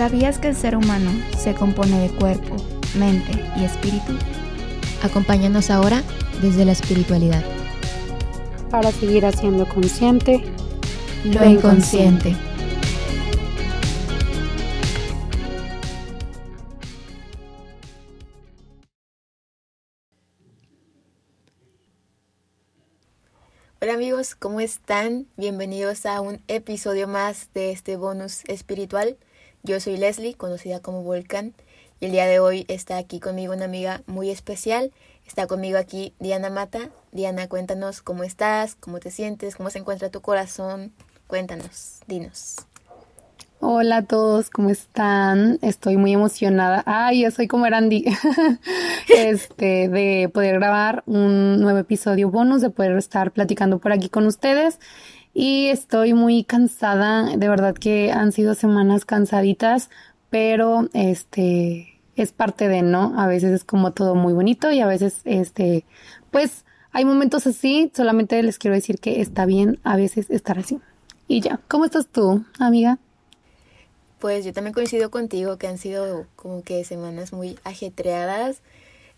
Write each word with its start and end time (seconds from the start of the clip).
¿Sabías 0.00 0.38
que 0.38 0.48
el 0.48 0.56
ser 0.56 0.76
humano 0.76 1.10
se 1.36 1.54
compone 1.54 2.00
de 2.00 2.08
cuerpo, 2.08 2.56
mente 2.98 3.32
y 3.58 3.64
espíritu? 3.64 4.14
Acompáñanos 5.02 5.68
ahora 5.68 6.02
desde 6.40 6.64
la 6.64 6.72
espiritualidad. 6.72 7.44
Para 8.70 8.92
seguir 8.92 9.26
haciendo 9.26 9.68
consciente 9.68 10.42
lo 11.26 11.44
inconsciente. 11.44 12.34
Hola 23.82 23.92
amigos, 23.92 24.34
¿cómo 24.34 24.62
están? 24.62 25.26
Bienvenidos 25.36 26.06
a 26.06 26.22
un 26.22 26.40
episodio 26.48 27.06
más 27.06 27.52
de 27.52 27.72
este 27.72 27.98
bonus 27.98 28.44
espiritual. 28.46 29.18
Yo 29.62 29.78
soy 29.78 29.98
Leslie, 29.98 30.34
conocida 30.34 30.80
como 30.80 31.02
Volcán, 31.02 31.52
y 32.00 32.06
el 32.06 32.12
día 32.12 32.26
de 32.26 32.40
hoy 32.40 32.64
está 32.68 32.96
aquí 32.96 33.20
conmigo 33.20 33.52
una 33.52 33.66
amiga 33.66 34.02
muy 34.06 34.30
especial. 34.30 34.90
Está 35.26 35.46
conmigo 35.46 35.76
aquí 35.76 36.14
Diana 36.18 36.48
Mata. 36.48 36.88
Diana, 37.12 37.46
cuéntanos 37.46 38.00
cómo 38.00 38.24
estás, 38.24 38.74
cómo 38.74 39.00
te 39.00 39.10
sientes, 39.10 39.56
cómo 39.56 39.68
se 39.68 39.80
encuentra 39.80 40.08
tu 40.08 40.22
corazón. 40.22 40.92
Cuéntanos, 41.26 42.00
dinos. 42.06 42.56
Hola 43.62 43.98
a 43.98 44.02
todos, 44.02 44.48
¿cómo 44.48 44.70
están? 44.70 45.58
Estoy 45.60 45.98
muy 45.98 46.14
emocionada. 46.14 46.82
Ay, 46.86 47.24
yo 47.24 47.30
soy 47.30 47.46
como 47.46 47.66
Erandi. 47.66 48.06
este, 49.14 49.90
de 49.90 50.30
poder 50.32 50.54
grabar 50.54 51.02
un 51.04 51.60
nuevo 51.60 51.78
episodio 51.78 52.30
bonus, 52.30 52.62
de 52.62 52.70
poder 52.70 52.96
estar 52.96 53.30
platicando 53.32 53.78
por 53.78 53.92
aquí 53.92 54.08
con 54.08 54.26
ustedes. 54.26 54.80
Y 55.32 55.68
estoy 55.68 56.14
muy 56.14 56.44
cansada, 56.44 57.36
de 57.36 57.48
verdad 57.48 57.74
que 57.74 58.10
han 58.10 58.32
sido 58.32 58.54
semanas 58.54 59.04
cansaditas, 59.04 59.90
pero 60.28 60.88
este 60.92 62.00
es 62.16 62.32
parte 62.32 62.68
de, 62.68 62.82
¿no? 62.82 63.18
A 63.18 63.26
veces 63.26 63.52
es 63.52 63.64
como 63.64 63.92
todo 63.92 64.14
muy 64.14 64.32
bonito 64.32 64.70
y 64.70 64.80
a 64.80 64.86
veces 64.86 65.20
este 65.24 65.84
pues 66.30 66.64
hay 66.92 67.04
momentos 67.04 67.46
así, 67.46 67.90
solamente 67.94 68.42
les 68.42 68.58
quiero 68.58 68.74
decir 68.74 68.98
que 68.98 69.20
está 69.20 69.46
bien 69.46 69.78
a 69.84 69.96
veces 69.96 70.28
estar 70.30 70.58
así. 70.58 70.80
Y 71.28 71.40
ya, 71.40 71.60
¿cómo 71.68 71.84
estás 71.84 72.08
tú, 72.08 72.44
amiga? 72.58 72.98
Pues 74.18 74.44
yo 74.44 74.52
también 74.52 74.74
coincido 74.74 75.10
contigo 75.10 75.56
que 75.56 75.68
han 75.68 75.78
sido 75.78 76.26
como 76.36 76.62
que 76.62 76.84
semanas 76.84 77.32
muy 77.32 77.58
ajetreadas, 77.64 78.60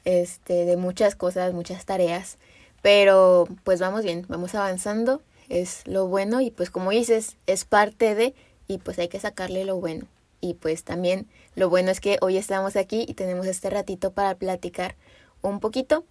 este, 0.04 0.66
de 0.66 0.76
muchas 0.76 1.16
cosas, 1.16 1.54
muchas 1.54 1.86
tareas, 1.86 2.36
pero 2.82 3.48
pues 3.64 3.80
vamos 3.80 4.04
bien, 4.04 4.26
vamos 4.28 4.54
avanzando, 4.54 5.22
es 5.52 5.86
lo 5.86 6.08
bueno 6.08 6.40
y 6.40 6.50
pues 6.50 6.70
como 6.70 6.90
dices, 6.90 7.36
es 7.46 7.66
parte 7.66 8.14
de 8.14 8.34
y 8.68 8.78
pues 8.78 8.98
hay 8.98 9.08
que 9.08 9.20
sacarle 9.20 9.64
lo 9.64 9.76
bueno. 9.78 10.06
Y 10.40 10.54
pues 10.54 10.82
también 10.82 11.28
lo 11.54 11.68
bueno 11.68 11.90
es 11.90 12.00
que 12.00 12.18
hoy 12.22 12.38
estamos 12.38 12.74
aquí 12.74 13.04
y 13.06 13.14
tenemos 13.14 13.46
este 13.46 13.68
ratito 13.68 14.12
para 14.12 14.34
platicar 14.34 14.96
un 15.42 15.60
poquito. 15.60 16.04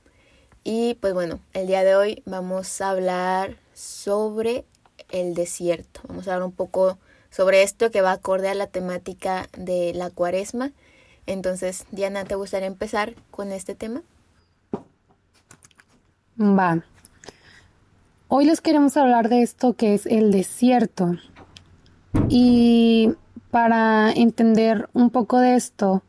Y 0.63 0.93
pues 1.01 1.13
bueno, 1.15 1.39
el 1.53 1.65
día 1.65 1.83
de 1.83 1.95
hoy 1.95 2.21
vamos 2.25 2.81
a 2.81 2.91
hablar 2.91 3.57
sobre 3.73 4.63
el 5.09 5.33
desierto. 5.33 6.01
Vamos 6.07 6.27
a 6.27 6.35
hablar 6.35 6.47
un 6.47 6.53
poco 6.53 6.99
sobre 7.31 7.63
esto 7.63 7.89
que 7.89 8.01
va 8.01 8.11
acorde 8.11 8.47
a 8.47 8.53
la 8.53 8.67
temática 8.67 9.49
de 9.57 9.93
la 9.95 10.11
cuaresma. 10.11 10.71
Entonces, 11.25 11.85
Diana, 11.91 12.25
¿te 12.25 12.35
gustaría 12.35 12.67
empezar 12.67 13.15
con 13.31 13.51
este 13.51 13.73
tema? 13.73 14.03
Va. 16.37 16.83
Hoy 18.33 18.45
les 18.45 18.61
queremos 18.61 18.95
hablar 18.95 19.27
de 19.27 19.41
esto 19.41 19.73
que 19.73 19.93
es 19.93 20.05
el 20.05 20.31
desierto. 20.31 21.17
Y 22.29 23.09
para 23.49 24.09
entender 24.09 24.87
un 24.93 25.09
poco 25.09 25.39
de 25.39 25.57
esto, 25.57 26.01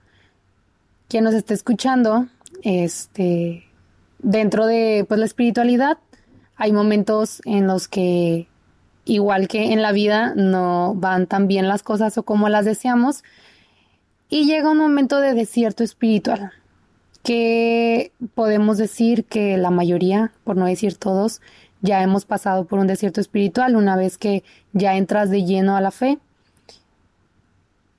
quien 1.09 1.25
nos 1.25 1.34
esté 1.34 1.55
escuchando, 1.55 2.28
este, 2.62 3.65
dentro 4.21 4.66
de 4.66 5.05
pues, 5.09 5.19
la 5.19 5.27
espiritualidad, 5.27 5.99
hay 6.55 6.72
momentos 6.72 7.43
en 7.44 7.66
los 7.66 7.88
que 7.88 8.47
igual 9.04 9.49
que 9.49 9.72
en 9.72 9.83
la 9.83 9.91
vida, 9.91 10.33
no 10.37 10.94
van 10.94 11.27
tan 11.27 11.49
bien 11.49 11.66
las 11.66 11.83
cosas 11.83 12.16
o 12.19 12.22
como 12.22 12.49
las 12.49 12.65
deseamos. 12.65 13.25
Y 14.28 14.47
llega 14.47 14.71
un 14.71 14.78
momento 14.78 15.19
de 15.19 15.34
desierto 15.34 15.83
espiritual, 15.83 16.53
que 17.25 18.12
podemos 18.37 18.78
decir 18.78 19.25
que 19.25 19.56
la 19.56 19.71
mayoría, 19.71 20.31
por 20.44 20.56
no 20.56 20.66
decir 20.66 20.97
todos, 20.97 21.41
ya 21.82 22.03
hemos 22.03 22.25
pasado 22.25 22.65
por 22.65 22.78
un 22.78 22.87
desierto 22.87 23.20
espiritual 23.20 23.76
una 23.76 23.97
vez 23.97 24.16
que 24.16 24.44
ya 24.72 24.97
entras 24.97 25.28
de 25.31 25.44
lleno 25.44 25.76
a 25.76 25.81
la 25.81 25.91
fe. 25.91 26.19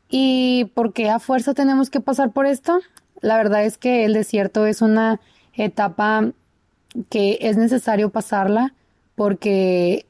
¿Y 0.09 0.71
por 0.73 0.93
qué 0.93 1.09
a 1.09 1.19
fuerza 1.19 1.53
tenemos 1.53 1.89
que 1.89 1.99
pasar 1.99 2.31
por 2.31 2.45
esto? 2.45 2.79
La 3.21 3.37
verdad 3.37 3.65
es 3.65 3.77
que 3.77 4.05
el 4.05 4.13
desierto 4.13 4.65
es 4.65 4.81
una 4.81 5.19
etapa 5.53 6.31
que 7.09 7.37
es 7.41 7.57
necesario 7.57 8.09
pasarla 8.09 8.73
porque 9.15 10.05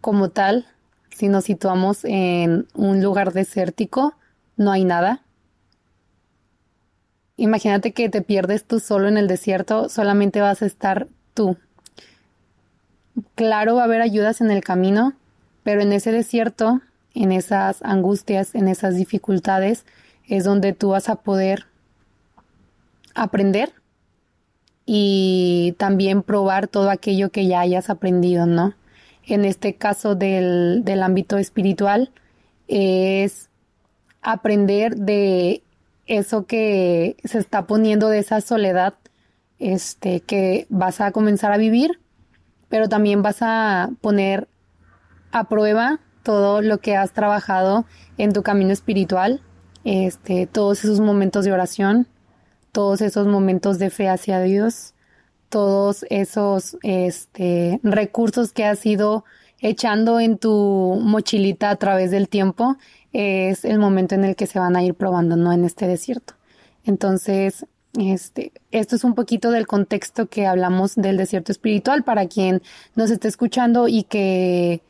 como 0.00 0.30
tal, 0.30 0.66
si 1.10 1.28
nos 1.28 1.44
situamos 1.44 2.04
en 2.04 2.66
un 2.74 3.02
lugar 3.02 3.32
desértico, 3.32 4.14
no 4.56 4.70
hay 4.70 4.84
nada. 4.84 5.22
Imagínate 7.36 7.92
que 7.92 8.08
te 8.08 8.22
pierdes 8.22 8.64
tú 8.64 8.80
solo 8.80 9.08
en 9.08 9.16
el 9.16 9.28
desierto, 9.28 9.88
solamente 9.88 10.40
vas 10.40 10.62
a 10.62 10.66
estar 10.66 11.08
tú. 11.34 11.56
Claro, 13.34 13.76
va 13.76 13.82
a 13.82 13.84
haber 13.84 14.02
ayudas 14.02 14.40
en 14.40 14.50
el 14.50 14.62
camino, 14.62 15.14
pero 15.62 15.80
en 15.80 15.92
ese 15.92 16.12
desierto, 16.12 16.80
en 17.14 17.32
esas 17.32 17.82
angustias, 17.82 18.54
en 18.54 18.68
esas 18.68 18.96
dificultades, 18.96 19.84
es 20.26 20.44
donde 20.44 20.72
tú 20.72 20.90
vas 20.90 21.08
a 21.08 21.16
poder 21.16 21.66
aprender 23.14 23.72
y 24.86 25.74
también 25.78 26.22
probar 26.22 26.68
todo 26.68 26.90
aquello 26.90 27.30
que 27.30 27.46
ya 27.46 27.60
hayas 27.60 27.90
aprendido, 27.90 28.46
¿no? 28.46 28.74
en 29.28 29.44
este 29.44 29.74
caso 29.74 30.14
del, 30.14 30.82
del 30.84 31.02
ámbito 31.02 31.36
espiritual, 31.36 32.10
es 32.66 33.48
aprender 34.22 34.96
de 34.96 35.62
eso 36.06 36.46
que 36.46 37.16
se 37.24 37.38
está 37.38 37.66
poniendo 37.66 38.08
de 38.08 38.18
esa 38.18 38.40
soledad 38.40 38.94
este 39.58 40.20
que 40.20 40.66
vas 40.70 41.00
a 41.00 41.12
comenzar 41.12 41.52
a 41.52 41.58
vivir, 41.58 42.00
pero 42.68 42.88
también 42.88 43.22
vas 43.22 43.38
a 43.40 43.90
poner 44.00 44.48
a 45.32 45.48
prueba 45.48 46.00
todo 46.22 46.62
lo 46.62 46.78
que 46.78 46.96
has 46.96 47.12
trabajado 47.12 47.86
en 48.16 48.32
tu 48.32 48.42
camino 48.42 48.72
espiritual, 48.72 49.42
este 49.84 50.46
todos 50.46 50.84
esos 50.84 51.00
momentos 51.00 51.44
de 51.44 51.52
oración, 51.52 52.08
todos 52.72 53.00
esos 53.00 53.26
momentos 53.26 53.78
de 53.78 53.90
fe 53.90 54.08
hacia 54.08 54.40
Dios, 54.40 54.94
todos 55.48 56.04
esos 56.10 56.76
este, 56.82 57.80
recursos 57.82 58.52
que 58.52 58.64
has 58.64 58.84
ido 58.84 59.24
echando 59.60 60.20
en 60.20 60.38
tu 60.38 60.98
mochilita 61.02 61.70
a 61.70 61.76
través 61.76 62.10
del 62.10 62.28
tiempo, 62.28 62.76
es 63.12 63.64
el 63.64 63.78
momento 63.78 64.14
en 64.14 64.24
el 64.24 64.36
que 64.36 64.46
se 64.46 64.58
van 64.58 64.76
a 64.76 64.82
ir 64.82 64.94
probando, 64.94 65.36
¿no? 65.36 65.52
En 65.52 65.64
este 65.64 65.86
desierto. 65.86 66.34
Entonces, 66.84 67.66
este, 67.98 68.52
esto 68.70 68.96
es 68.96 69.04
un 69.04 69.14
poquito 69.14 69.50
del 69.50 69.66
contexto 69.66 70.26
que 70.28 70.46
hablamos 70.46 70.94
del 70.94 71.16
desierto 71.16 71.52
espiritual 71.52 72.04
para 72.04 72.26
quien 72.26 72.62
nos 72.94 73.10
esté 73.10 73.28
escuchando 73.28 73.88
y 73.88 74.04
que 74.04 74.82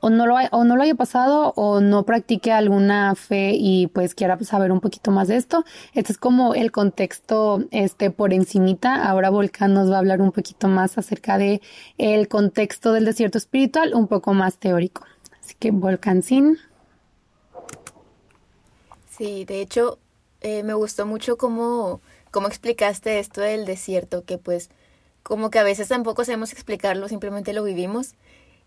o 0.00 0.10
no 0.10 0.26
lo, 0.26 0.36
o 0.50 0.64
no 0.64 0.76
lo 0.76 0.82
haya 0.82 0.94
pasado 0.94 1.52
o 1.56 1.80
no 1.80 2.04
practique 2.04 2.52
alguna 2.52 3.14
fe 3.14 3.52
y 3.54 3.86
pues 3.88 4.14
quiera 4.14 4.38
saber 4.42 4.72
un 4.72 4.80
poquito 4.80 5.10
más 5.10 5.28
de 5.28 5.36
esto. 5.36 5.64
Este 5.94 6.12
es 6.12 6.18
como 6.18 6.54
el 6.54 6.72
contexto 6.72 7.64
este 7.70 8.10
por 8.10 8.32
encimita. 8.32 9.06
Ahora 9.08 9.30
Volcán 9.30 9.74
nos 9.74 9.90
va 9.90 9.96
a 9.96 9.98
hablar 9.98 10.22
un 10.22 10.32
poquito 10.32 10.68
más 10.68 10.96
acerca 10.96 11.38
de 11.38 11.60
el 11.98 12.28
contexto 12.28 12.92
del 12.92 13.04
desierto 13.04 13.38
espiritual, 13.38 13.94
un 13.94 14.08
poco 14.08 14.32
más 14.32 14.56
teórico. 14.58 15.04
Así 15.38 15.54
que 15.58 15.70
Volcán 15.70 16.22
sin. 16.22 16.58
Sí, 19.10 19.44
de 19.44 19.60
hecho 19.60 19.98
eh, 20.40 20.62
me 20.62 20.72
gustó 20.72 21.04
mucho 21.04 21.36
cómo, 21.36 22.00
cómo 22.30 22.48
explicaste 22.48 23.18
esto 23.18 23.40
del 23.40 23.64
desierto, 23.64 24.24
que 24.24 24.38
pues 24.38 24.70
como 25.22 25.50
que 25.50 25.58
a 25.58 25.62
veces 25.62 25.88
tampoco 25.88 26.24
sabemos 26.24 26.52
explicarlo, 26.52 27.08
simplemente 27.08 27.52
lo 27.52 27.64
vivimos. 27.64 28.14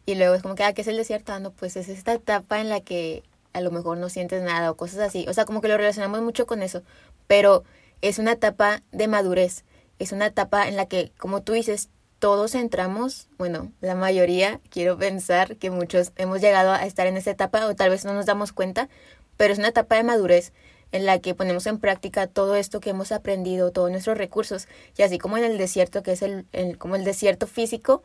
Y 0.06 0.16
luego 0.16 0.36
es 0.36 0.42
como 0.42 0.56
que, 0.56 0.64
ah, 0.64 0.74
¿qué 0.74 0.82
es 0.82 0.88
el 0.88 0.98
desierto? 0.98 1.34
Ah, 1.34 1.40
no, 1.40 1.52
pues 1.52 1.76
es 1.78 1.90
esta 1.90 2.14
etapa 2.14 2.60
en 2.60 2.70
la 2.70 2.82
que 2.82 3.24
a 3.54 3.62
lo 3.62 3.72
mejor 3.72 3.98
no 3.98 4.10
sientes 4.10 4.44
nada 4.44 4.70
o 4.72 4.76
cosas 4.76 5.00
así. 5.00 5.26
O 5.30 5.34
sea, 5.34 5.46
como 5.46 5.62
que 5.62 5.68
lo 5.68 5.78
relacionamos 5.78 6.22
mucho 6.22 6.46
con 6.46 6.62
eso. 6.62 6.84
Pero 7.28 7.64
es 8.02 8.20
una 8.20 8.34
etapa 8.34 8.82
de 8.92 9.08
madurez. 9.08 9.64
Es 10.00 10.12
una 10.12 10.26
etapa 10.28 10.68
en 10.68 10.76
la 10.76 10.88
que, 10.88 11.12
como 11.18 11.42
tú 11.42 11.54
dices, 11.54 11.90
todos 12.20 12.56
entramos, 12.56 13.28
bueno, 13.38 13.72
la 13.82 13.96
mayoría, 13.96 14.60
quiero 14.70 14.98
pensar 14.98 15.58
que 15.58 15.70
muchos 15.70 16.12
hemos 16.16 16.42
llegado 16.42 16.72
a 16.72 16.86
estar 16.86 17.08
en 17.08 17.18
esa 17.18 17.32
etapa 17.32 17.66
o 17.68 17.76
tal 17.76 17.90
vez 17.90 18.06
no 18.06 18.14
nos 18.14 18.26
damos 18.26 18.54
cuenta, 18.54 18.90
pero 19.38 19.54
es 19.54 19.60
una 19.60 19.70
etapa 19.70 19.96
de 19.96 20.04
madurez 20.04 20.54
en 20.94 21.06
la 21.06 21.20
que 21.20 21.36
ponemos 21.36 21.66
en 21.66 21.80
práctica 21.80 22.28
todo 22.28 22.56
esto 22.56 22.80
que 22.80 22.92
hemos 22.92 23.12
aprendido, 23.12 23.72
todos 23.72 23.92
nuestros 23.92 24.18
recursos, 24.18 24.68
y 24.96 25.02
así 25.02 25.18
como 25.18 25.38
en 25.38 25.44
el 25.44 25.58
desierto, 25.58 26.04
que 26.04 26.14
es 26.14 26.22
el, 26.22 26.46
el 26.54 26.78
como 26.78 26.96
el 26.96 27.04
desierto 27.04 27.48
físico, 27.48 28.04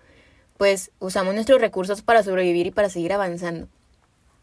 pues 0.57 0.91
usamos 0.99 1.35
nuestros 1.35 1.61
recursos 1.61 2.03
para 2.03 2.23
sobrevivir 2.25 2.67
y 2.67 2.71
para 2.73 2.89
seguir 2.89 3.13
avanzando. 3.13 3.69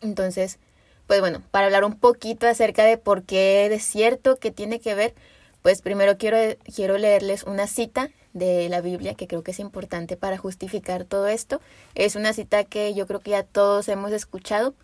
Entonces, 0.02 0.60
pues 1.08 1.20
bueno, 1.20 1.42
para 1.52 1.66
hablar 1.66 1.84
un 1.84 2.00
poquito 2.00 2.48
acerca 2.48 2.86
de 2.86 2.98
por 2.98 3.24
qué 3.24 3.68
desierto, 3.70 4.38
qué 4.38 4.52
tiene 4.52 4.80
que 4.80 4.94
ver, 4.94 5.16
pues 5.64 5.82
primero 5.82 6.18
quiero, 6.18 6.38
quiero 6.74 7.00
leerles 7.00 7.44
una 7.44 7.66
cita 7.66 8.12
de 8.34 8.70
la 8.70 8.82
Biblia 8.82 9.16
que 9.16 9.28
creo 9.28 9.42
que 9.42 9.52
es 9.52 9.60
importante 9.60 10.18
para 10.18 10.38
justificar 10.38 11.04
todo 11.06 11.28
esto. 11.28 11.62
Es 11.96 12.16
una 12.16 12.32
cita 12.34 12.64
que 12.64 12.94
yo 12.94 13.08
creo 13.08 13.22
que 13.22 13.32
ya 13.32 13.44
todos 13.44 13.90
hemos 13.90 14.12
escuchado 14.12 14.76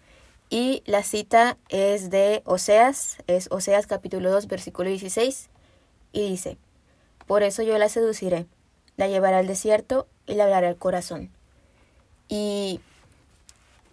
y 0.52 0.84
la 0.86 1.02
cita 1.02 1.58
es 1.70 2.12
de 2.12 2.44
Oseas, 2.46 3.18
es 3.26 3.48
Oseas 3.50 3.88
capítulo 3.88 4.30
2 4.30 4.46
versículo 4.48 4.90
16 4.90 5.50
y 6.12 6.30
dice, 6.30 6.58
por 7.26 7.42
eso 7.42 7.64
yo 7.64 7.80
la 7.80 7.90
seduciré, 7.90 8.46
la 8.98 9.08
llevaré 9.08 9.38
al 9.38 9.48
desierto 9.48 10.08
y 10.28 10.36
la 10.36 10.44
hablaré 10.44 10.68
al 10.68 10.78
corazón. 10.78 11.32
Y 12.28 12.82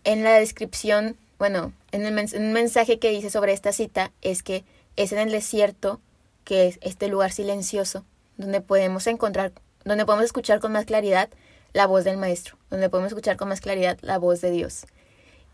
en 0.05 0.25
la 0.25 0.35
descripción 0.35 1.17
bueno, 1.39 1.73
en 1.93 2.05
el 2.05 2.29
un 2.37 2.53
mensaje 2.53 2.99
que 2.99 3.11
dice 3.11 3.31
sobre 3.31 3.53
esta 3.53 3.73
cita 3.73 4.11
es 4.23 4.43
que 4.43 4.65
es 4.97 5.13
en 5.13 5.19
el 5.19 5.31
desierto, 5.31 6.01
que 6.45 6.67
es 6.67 6.79
este 6.83 7.07
lugar 7.07 7.31
silencioso, 7.31 8.05
donde 8.37 8.61
podemos 8.61 9.07
encontrar, 9.07 9.53
donde 9.85 10.05
podemos 10.05 10.25
escuchar 10.25 10.59
con 10.59 10.73
más 10.73 10.85
claridad 10.85 11.29
la 11.75 11.87
voz 11.87 12.03
del 12.03 12.17
Maestro, 12.17 12.59
donde 12.71 12.91
podemos 12.91 13.13
escuchar 13.13 13.37
con 13.37 13.49
más 13.49 13.61
claridad 13.61 13.99
la 14.03 14.19
voz 14.19 14.41
de 14.41 14.51
Dios. 14.51 14.85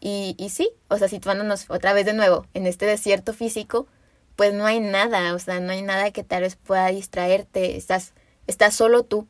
Y, 0.04 0.34
y 0.38 0.50
sí, 0.50 0.70
o 0.88 0.98
sea, 0.98 1.08
situándonos 1.08 1.64
otra 1.70 1.94
vez 1.94 2.04
de 2.04 2.12
nuevo 2.12 2.46
en 2.52 2.66
este 2.66 2.84
desierto 2.84 3.32
físico, 3.32 3.86
pues 4.36 4.52
no 4.52 4.66
hay 4.66 4.78
nada, 4.78 5.34
o 5.34 5.38
sea, 5.38 5.60
no 5.60 5.72
hay 5.72 5.80
nada 5.80 6.10
que 6.10 6.22
tal 6.22 6.42
vez 6.42 6.56
pueda 6.56 6.88
distraerte, 6.88 7.78
estás, 7.78 8.12
estás 8.46 8.74
solo 8.74 9.04
tú. 9.04 9.26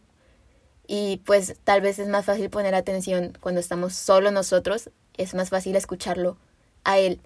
Y 0.89 1.23
pues 1.27 1.55
tal 1.63 1.81
vez 1.81 2.01
es 2.01 2.09
más 2.09 2.25
fácil 2.25 2.51
poner 2.51 2.75
atención 2.75 3.39
cuando 3.41 3.61
estamos 3.61 3.95
solo 3.95 4.33
nosotros 4.33 4.91
es 5.17 5.35
más 5.35 5.51
fácil 5.51 5.77
escucharlo 5.77 6.39
a 6.83 6.99
él. 6.99 7.21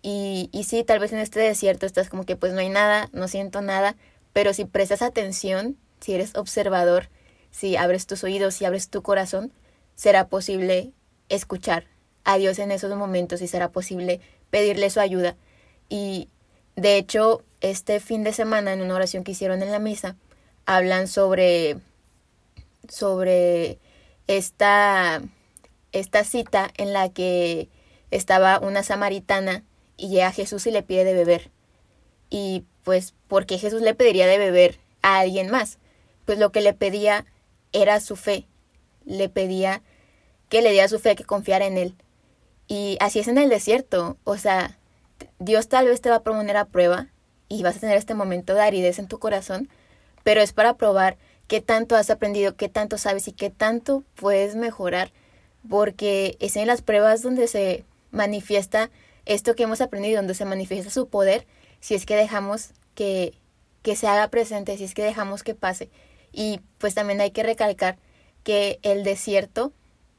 Y, 0.00 0.48
y 0.52 0.62
sí, 0.62 0.84
tal 0.84 1.00
vez 1.00 1.12
en 1.12 1.18
este 1.18 1.40
desierto 1.40 1.86
estás 1.86 2.08
como 2.08 2.24
que 2.24 2.36
pues 2.36 2.52
no 2.52 2.60
hay 2.60 2.68
nada, 2.68 3.08
no 3.12 3.26
siento 3.26 3.62
nada, 3.62 3.96
pero 4.32 4.54
si 4.54 4.64
prestas 4.64 5.02
atención, 5.02 5.76
si 6.00 6.14
eres 6.14 6.36
observador, 6.36 7.08
si 7.50 7.74
abres 7.74 8.06
tus 8.06 8.22
oídos, 8.22 8.54
si 8.54 8.64
abres 8.64 8.90
tu 8.90 9.02
corazón, 9.02 9.52
será 9.96 10.28
posible 10.28 10.92
escuchar 11.28 11.91
a 12.24 12.38
Dios 12.38 12.58
en 12.58 12.70
esos 12.70 12.94
momentos 12.96 13.42
y 13.42 13.48
será 13.48 13.70
posible 13.70 14.20
pedirle 14.50 14.90
su 14.90 15.00
ayuda. 15.00 15.36
Y 15.88 16.28
de 16.76 16.96
hecho, 16.96 17.42
este 17.60 18.00
fin 18.00 18.24
de 18.24 18.32
semana, 18.32 18.72
en 18.72 18.82
una 18.82 18.94
oración 18.94 19.24
que 19.24 19.32
hicieron 19.32 19.62
en 19.62 19.70
la 19.70 19.78
misa, 19.78 20.16
hablan 20.66 21.08
sobre, 21.08 21.78
sobre 22.88 23.78
esta 24.26 25.22
esta 25.92 26.24
cita 26.24 26.70
en 26.76 26.92
la 26.92 27.10
que 27.10 27.68
estaba 28.10 28.58
una 28.58 28.82
samaritana 28.82 29.62
y 29.96 30.08
llega 30.08 30.28
a 30.28 30.32
Jesús 30.32 30.66
y 30.66 30.70
le 30.70 30.82
pide 30.82 31.04
de 31.04 31.14
beber. 31.14 31.50
Y 32.30 32.64
pues, 32.82 33.14
¿por 33.28 33.46
qué 33.46 33.58
Jesús 33.58 33.82
le 33.82 33.94
pediría 33.94 34.26
de 34.26 34.38
beber 34.38 34.78
a 35.02 35.20
alguien 35.20 35.50
más? 35.50 35.78
Pues 36.24 36.38
lo 36.38 36.50
que 36.50 36.62
le 36.62 36.72
pedía 36.72 37.26
era 37.72 38.00
su 38.00 38.16
fe. 38.16 38.46
Le 39.04 39.28
pedía 39.28 39.82
que 40.48 40.62
le 40.62 40.70
diera 40.72 40.88
su 40.88 40.98
fe, 40.98 41.14
que 41.14 41.24
confiara 41.24 41.66
en 41.66 41.78
él. 41.78 41.94
Y 42.72 42.96
así 43.00 43.18
es 43.18 43.28
en 43.28 43.36
el 43.36 43.50
desierto. 43.50 44.16
O 44.24 44.38
sea, 44.38 44.78
Dios 45.38 45.68
tal 45.68 45.88
vez 45.88 46.00
te 46.00 46.08
va 46.08 46.16
a 46.16 46.22
poner 46.22 46.56
a 46.56 46.64
prueba 46.64 47.08
y 47.50 47.62
vas 47.62 47.76
a 47.76 47.80
tener 47.80 47.98
este 47.98 48.14
momento 48.14 48.54
de 48.54 48.62
aridez 48.62 48.98
en 48.98 49.08
tu 49.08 49.18
corazón, 49.18 49.68
pero 50.24 50.40
es 50.40 50.54
para 50.54 50.78
probar 50.78 51.18
qué 51.48 51.60
tanto 51.60 51.96
has 51.96 52.08
aprendido, 52.08 52.56
qué 52.56 52.70
tanto 52.70 52.96
sabes 52.96 53.28
y 53.28 53.32
qué 53.32 53.50
tanto 53.50 54.04
puedes 54.14 54.56
mejorar 54.56 55.12
porque 55.68 56.38
es 56.40 56.56
en 56.56 56.66
las 56.66 56.80
pruebas 56.80 57.20
donde 57.20 57.46
se 57.46 57.84
manifiesta 58.10 58.90
esto 59.26 59.54
que 59.54 59.64
hemos 59.64 59.82
aprendido, 59.82 60.16
donde 60.16 60.34
se 60.34 60.46
manifiesta 60.46 60.90
su 60.90 61.08
poder, 61.08 61.46
si 61.80 61.94
es 61.94 62.06
que 62.06 62.16
dejamos 62.16 62.70
que, 62.94 63.34
que 63.82 63.96
se 63.96 64.06
haga 64.06 64.28
presente, 64.28 64.78
si 64.78 64.84
es 64.84 64.94
que 64.94 65.04
dejamos 65.04 65.42
que 65.42 65.54
pase. 65.54 65.90
Y 66.32 66.62
pues 66.78 66.94
también 66.94 67.20
hay 67.20 67.32
que 67.32 67.42
recalcar 67.42 67.98
que 68.44 68.78
el 68.82 69.04
desierto 69.04 69.74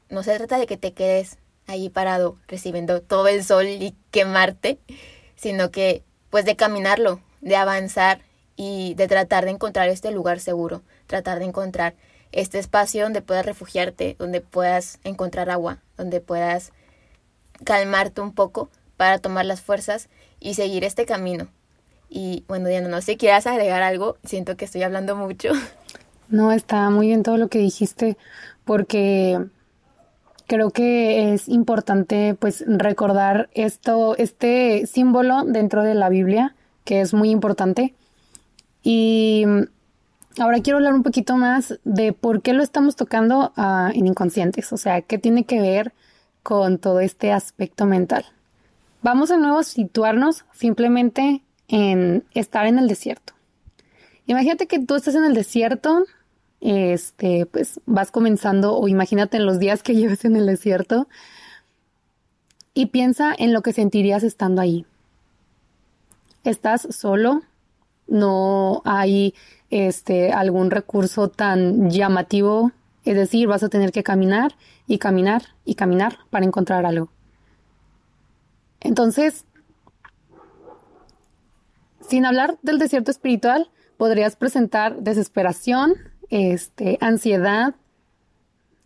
no 0.08 0.22
se 0.22 0.36
trata 0.36 0.56
de 0.56 0.66
que 0.66 0.76
te 0.76 0.92
quedes 0.92 1.38
allí 1.66 1.88
parado 1.88 2.36
recibiendo 2.48 3.00
todo 3.00 3.28
el 3.28 3.44
sol 3.44 3.66
y 3.66 3.94
quemarte, 4.10 4.78
sino 5.36 5.70
que 5.70 6.02
pues 6.30 6.44
de 6.44 6.56
caminarlo, 6.56 7.20
de 7.40 7.56
avanzar 7.56 8.20
y 8.56 8.94
de 8.94 9.08
tratar 9.08 9.44
de 9.44 9.52
encontrar 9.52 9.88
este 9.88 10.10
lugar 10.10 10.40
seguro, 10.40 10.82
tratar 11.06 11.38
de 11.38 11.44
encontrar 11.46 11.94
este 12.32 12.58
espacio 12.58 13.04
donde 13.04 13.22
puedas 13.22 13.46
refugiarte, 13.46 14.16
donde 14.18 14.40
puedas 14.40 14.98
encontrar 15.04 15.50
agua, 15.50 15.78
donde 15.96 16.20
puedas 16.20 16.72
calmarte 17.64 18.20
un 18.20 18.32
poco 18.32 18.68
para 18.96 19.18
tomar 19.18 19.44
las 19.44 19.60
fuerzas 19.60 20.08
y 20.40 20.54
seguir 20.54 20.84
este 20.84 21.06
camino. 21.06 21.48
Y 22.08 22.44
bueno, 22.48 22.68
Diana, 22.68 22.88
no 22.88 23.00
sé 23.00 23.12
si 23.12 23.16
quieras 23.16 23.46
agregar 23.46 23.82
algo, 23.82 24.16
siento 24.24 24.56
que 24.56 24.64
estoy 24.64 24.82
hablando 24.82 25.16
mucho. 25.16 25.50
No, 26.28 26.52
está 26.52 26.90
muy 26.90 27.08
bien 27.08 27.22
todo 27.22 27.36
lo 27.36 27.48
que 27.48 27.58
dijiste, 27.58 28.16
porque 28.64 29.46
creo 30.46 30.70
que 30.70 31.32
es 31.34 31.48
importante 31.48 32.34
pues 32.38 32.64
recordar 32.66 33.48
esto, 33.54 34.16
este 34.16 34.86
símbolo 34.86 35.44
dentro 35.44 35.82
de 35.82 35.94
la 35.94 36.08
Biblia, 36.08 36.54
que 36.84 37.00
es 37.00 37.14
muy 37.14 37.30
importante. 37.30 37.94
Y 38.82 39.44
Ahora 40.38 40.60
quiero 40.60 40.78
hablar 40.78 40.94
un 40.94 41.04
poquito 41.04 41.36
más 41.36 41.78
de 41.84 42.12
por 42.12 42.42
qué 42.42 42.54
lo 42.54 42.64
estamos 42.64 42.96
tocando 42.96 43.52
uh, 43.56 43.90
en 43.94 44.08
inconscientes, 44.08 44.72
o 44.72 44.76
sea, 44.76 45.00
qué 45.00 45.16
tiene 45.16 45.44
que 45.44 45.60
ver 45.60 45.92
con 46.42 46.78
todo 46.78 46.98
este 46.98 47.32
aspecto 47.32 47.86
mental. 47.86 48.26
Vamos 49.00 49.28
de 49.28 49.38
nuevo 49.38 49.58
a 49.58 49.62
situarnos 49.62 50.44
simplemente 50.52 51.42
en 51.68 52.24
estar 52.34 52.66
en 52.66 52.80
el 52.80 52.88
desierto. 52.88 53.32
Imagínate 54.26 54.66
que 54.66 54.80
tú 54.80 54.96
estás 54.96 55.14
en 55.14 55.24
el 55.24 55.34
desierto, 55.34 56.04
este, 56.64 57.44
pues 57.44 57.78
vas 57.84 58.10
comenzando, 58.10 58.76
o 58.76 58.88
imagínate 58.88 59.36
en 59.36 59.44
los 59.44 59.58
días 59.58 59.82
que 59.82 59.94
lleves 59.94 60.24
en 60.24 60.34
el 60.34 60.46
desierto, 60.46 61.06
y 62.72 62.86
piensa 62.86 63.32
en 63.36 63.52
lo 63.52 63.62
que 63.62 63.72
sentirías 63.72 64.24
estando 64.24 64.60
ahí. 64.60 64.86
Estás 66.42 66.88
solo, 66.90 67.42
no 68.08 68.82
hay 68.84 69.34
este, 69.70 70.32
algún 70.32 70.70
recurso 70.70 71.28
tan 71.28 71.90
llamativo, 71.90 72.72
es 73.04 73.14
decir, 73.14 73.46
vas 73.46 73.62
a 73.62 73.68
tener 73.68 73.92
que 73.92 74.02
caminar 74.02 74.56
y 74.86 74.98
caminar 74.98 75.42
y 75.64 75.74
caminar 75.74 76.18
para 76.30 76.46
encontrar 76.46 76.86
algo. 76.86 77.10
Entonces, 78.80 79.44
sin 82.00 82.24
hablar 82.24 82.58
del 82.62 82.78
desierto 82.78 83.10
espiritual, 83.10 83.70
podrías 83.96 84.36
presentar 84.36 85.00
desesperación, 85.00 85.94
este, 86.34 86.98
ansiedad, 87.00 87.76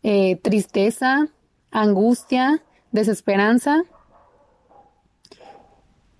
eh, 0.03 0.37
tristeza, 0.37 1.29
angustia, 1.71 2.63
desesperanza. 2.93 3.85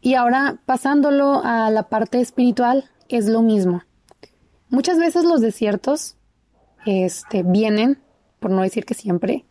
Y 0.01 0.15
ahora 0.15 0.59
pasándolo 0.65 1.43
a 1.45 1.71
la 1.71 1.91
parte 1.91 2.23
espiritual, 2.23 2.89
es 3.11 3.27
lo 3.27 3.43
mismo. 3.43 3.83
Muchas 4.71 4.99
veces 4.99 5.25
los 5.25 5.43
desiertos 5.43 6.17
este, 6.87 7.43
vienen, 7.43 8.01
por 8.41 8.51
no 8.51 8.63
decir 8.63 8.87
que 8.87 8.95
siempre, 8.95 9.45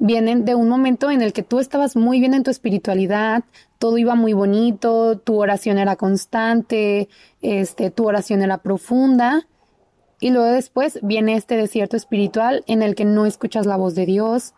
vienen 0.00 0.44
de 0.44 0.56
un 0.56 0.68
momento 0.68 1.08
en 1.12 1.22
el 1.22 1.32
que 1.32 1.44
tú 1.44 1.60
estabas 1.60 1.94
muy 1.94 2.18
bien 2.18 2.34
en 2.34 2.42
tu 2.42 2.50
espiritualidad, 2.50 3.44
todo 3.78 3.96
iba 3.96 4.16
muy 4.16 4.32
bonito, 4.32 5.18
tu 5.18 5.40
oración 5.40 5.78
era 5.78 5.94
constante, 5.94 7.08
este, 7.42 7.92
tu 7.92 8.08
oración 8.08 8.42
era 8.42 8.58
profunda, 8.58 9.46
y 10.22 10.30
luego 10.30 10.46
después 10.46 11.00
viene 11.02 11.34
este 11.34 11.56
desierto 11.56 11.96
espiritual 11.96 12.62
en 12.68 12.80
el 12.82 12.94
que 12.94 13.04
no 13.04 13.26
escuchas 13.26 13.66
la 13.66 13.76
voz 13.76 13.96
de 13.96 14.06
Dios, 14.06 14.54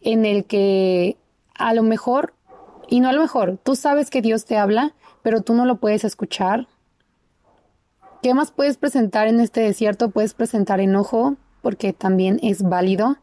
en 0.00 0.24
el 0.24 0.46
que 0.46 1.18
a 1.54 1.74
lo 1.74 1.82
mejor, 1.82 2.32
y 2.88 3.00
no 3.00 3.10
a 3.10 3.12
lo 3.12 3.20
mejor, 3.20 3.58
tú 3.62 3.76
sabes 3.76 4.08
que 4.08 4.22
Dios 4.22 4.46
te 4.46 4.56
habla, 4.56 4.94
pero 5.22 5.42
tú 5.42 5.52
no 5.52 5.66
lo 5.66 5.76
puedes 5.76 6.04
escuchar, 6.04 6.68
¿Qué 8.22 8.32
más 8.32 8.52
puedes 8.52 8.78
presentar 8.78 9.28
en 9.28 9.38
este 9.38 9.60
desierto? 9.60 10.08
Puedes 10.08 10.32
presentar 10.32 10.80
enojo, 10.80 11.36
porque 11.60 11.92
también 11.92 12.40
es 12.42 12.62
válido. 12.62 13.18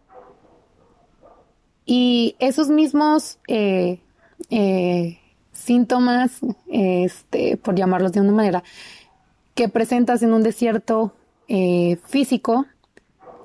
Y 1.88 2.36
esos 2.38 2.70
mismos 2.70 3.40
eh, 3.48 4.00
eh, 4.52 5.18
síntomas, 5.54 6.42
este, 6.68 7.58
por 7.58 7.74
llamarlos 7.74 8.12
de 8.12 8.22
una 8.22 8.32
manera, 8.32 8.64
que 9.56 9.70
presentas 9.70 10.22
en 10.22 10.36
un 10.36 10.44
desierto 10.44 11.16
eh, 11.48 11.98
físico, 12.06 12.66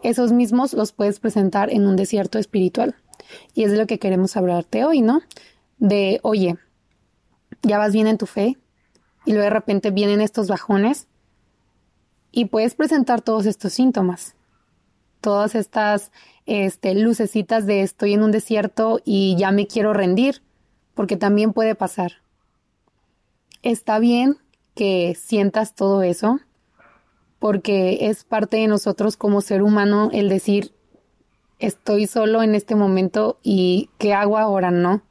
esos 0.02 0.32
mismos 0.32 0.72
los 0.72 0.92
puedes 0.92 1.20
presentar 1.20 1.72
en 1.72 1.86
un 1.86 1.96
desierto 1.96 2.38
espiritual. 2.38 2.94
Y 3.54 3.64
es 3.64 3.72
de 3.72 3.78
lo 3.78 3.86
que 3.86 3.98
queremos 3.98 4.36
hablarte 4.36 4.84
hoy, 4.84 5.00
¿no? 5.00 5.20
De, 5.78 6.20
oye, 6.22 6.56
ya 7.62 7.78
vas 7.78 7.92
bien 7.92 8.06
en 8.06 8.18
tu 8.18 8.26
fe 8.26 8.56
y 9.24 9.32
luego 9.32 9.44
de 9.44 9.50
repente 9.50 9.90
vienen 9.90 10.20
estos 10.20 10.48
bajones 10.48 11.08
y 12.30 12.46
puedes 12.46 12.74
presentar 12.74 13.22
todos 13.22 13.46
estos 13.46 13.72
síntomas, 13.72 14.36
todas 15.20 15.54
estas 15.54 16.12
este, 16.46 16.94
lucecitas 16.94 17.66
de 17.66 17.82
estoy 17.82 18.14
en 18.14 18.22
un 18.22 18.30
desierto 18.30 19.00
y 19.04 19.36
ya 19.36 19.50
me 19.50 19.66
quiero 19.66 19.92
rendir, 19.92 20.42
porque 20.94 21.16
también 21.16 21.52
puede 21.52 21.74
pasar. 21.74 22.12
está 23.62 23.98
bien 23.98 24.38
que 24.74 25.16
sientas 25.18 25.74
todo 25.74 26.02
eso, 26.02 26.38
porque 27.46 28.08
es 28.08 28.24
parte 28.24 28.56
de 28.56 28.66
nosotros 28.66 29.16
como 29.16 29.40
ser 29.40 29.62
humano 29.62 30.10
el 30.12 30.28
decir, 30.28 30.72
estoy 31.60 32.08
solo 32.08 32.42
en 32.42 32.56
este 32.56 32.74
momento 32.74 33.38
y 33.40 33.88
¿qué 33.98 34.14
hago 34.14 34.36
ahora? 34.36 34.72
No. 34.72 35.02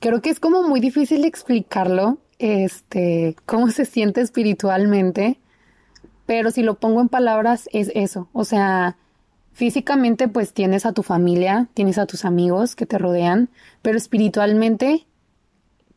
Creo 0.00 0.20
que 0.20 0.28
es 0.28 0.38
como 0.38 0.64
muy 0.64 0.80
difícil 0.80 1.24
explicarlo, 1.24 2.18
este, 2.38 3.36
cómo 3.46 3.70
se 3.70 3.86
siente 3.86 4.20
espiritualmente, 4.20 5.40
pero 6.26 6.50
si 6.50 6.62
lo 6.62 6.74
pongo 6.74 7.00
en 7.00 7.08
palabras 7.08 7.70
es 7.72 7.90
eso, 7.94 8.28
o 8.34 8.44
sea, 8.44 8.98
físicamente 9.54 10.28
pues 10.28 10.52
tienes 10.52 10.84
a 10.84 10.92
tu 10.92 11.02
familia, 11.02 11.68
tienes 11.72 11.96
a 11.96 12.04
tus 12.04 12.26
amigos 12.26 12.76
que 12.76 12.84
te 12.84 12.98
rodean, 12.98 13.48
pero 13.80 13.96
espiritualmente 13.96 15.06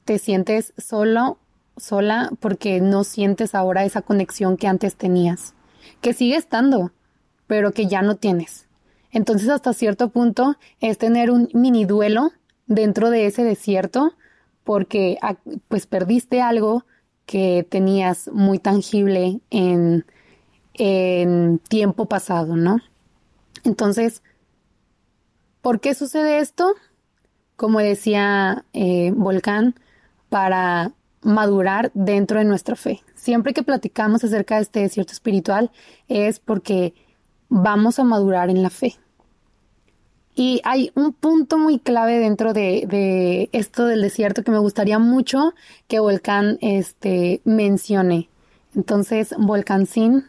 te 0.06 0.20
sientes 0.20 0.74
solo, 0.78 1.38
sola 1.78 2.32
porque 2.40 2.82
no 2.82 3.04
sientes 3.04 3.56
ahora 3.56 3.86
esa 3.86 4.02
conexión 4.02 4.58
que 4.58 4.68
antes 4.68 4.96
tenías, 4.96 5.54
que 6.02 6.14
sigue 6.14 6.36
estando, 6.36 6.92
pero 7.48 7.72
que 7.72 7.88
ya 7.88 8.02
no 8.02 8.16
tienes. 8.16 8.68
Entonces 9.12 9.50
hasta 9.50 9.74
cierto 9.74 10.10
punto 10.10 10.58
es 10.80 10.98
tener 10.98 11.32
un 11.32 11.50
mini 11.54 11.86
duelo 11.86 12.32
dentro 12.66 13.10
de 13.10 13.26
ese 13.26 13.44
desierto 13.44 14.14
porque 14.64 15.18
ah, 15.22 15.38
pues 15.70 15.88
perdiste 15.88 16.42
algo 16.42 16.84
que 17.26 17.66
tenías 17.70 18.30
muy 18.34 18.60
tangible 18.60 19.42
en, 19.50 20.06
tiempo 21.70 22.06
pasado, 22.06 22.56
¿no? 22.56 22.80
Entonces, 23.64 24.22
¿por 25.62 25.80
qué 25.80 25.96
sucede 25.96 26.38
esto? 26.38 26.76
Como 27.56 27.80
decía 27.80 28.64
eh, 28.74 29.12
Volcán, 29.16 29.74
para 30.30 30.92
madurar 31.28 31.92
dentro 31.94 32.40
de 32.40 32.46
nuestra 32.46 32.76
fe. 32.76 33.02
Siempre 33.16 33.54
que 33.54 33.62
platicamos 33.62 34.24
acerca 34.24 34.56
de 34.56 34.62
este 34.62 34.80
desierto 34.80 35.12
espiritual 35.12 35.72
es 36.08 36.40
porque 36.40 36.94
vamos 37.50 38.00
a 38.00 38.04
madurar 38.04 38.50
en 38.50 38.64
la 38.64 38.70
fe. 38.70 38.96
Y 40.36 40.62
hay 40.64 40.92
un 40.96 41.14
punto 41.14 41.58
muy 41.58 41.80
clave 41.80 42.20
dentro 42.20 42.54
de, 42.54 43.50
esto 43.52 43.86
del 43.86 44.02
desierto 44.02 44.44
que 44.44 44.52
me 44.52 44.60
gustaría 44.60 45.00
mucho 45.00 45.54
que 45.88 46.00
Volcán 46.00 46.60
este, 46.62 47.42
mencione. 47.44 48.30
Entonces, 48.76 49.36
Volcancín, 49.38 50.26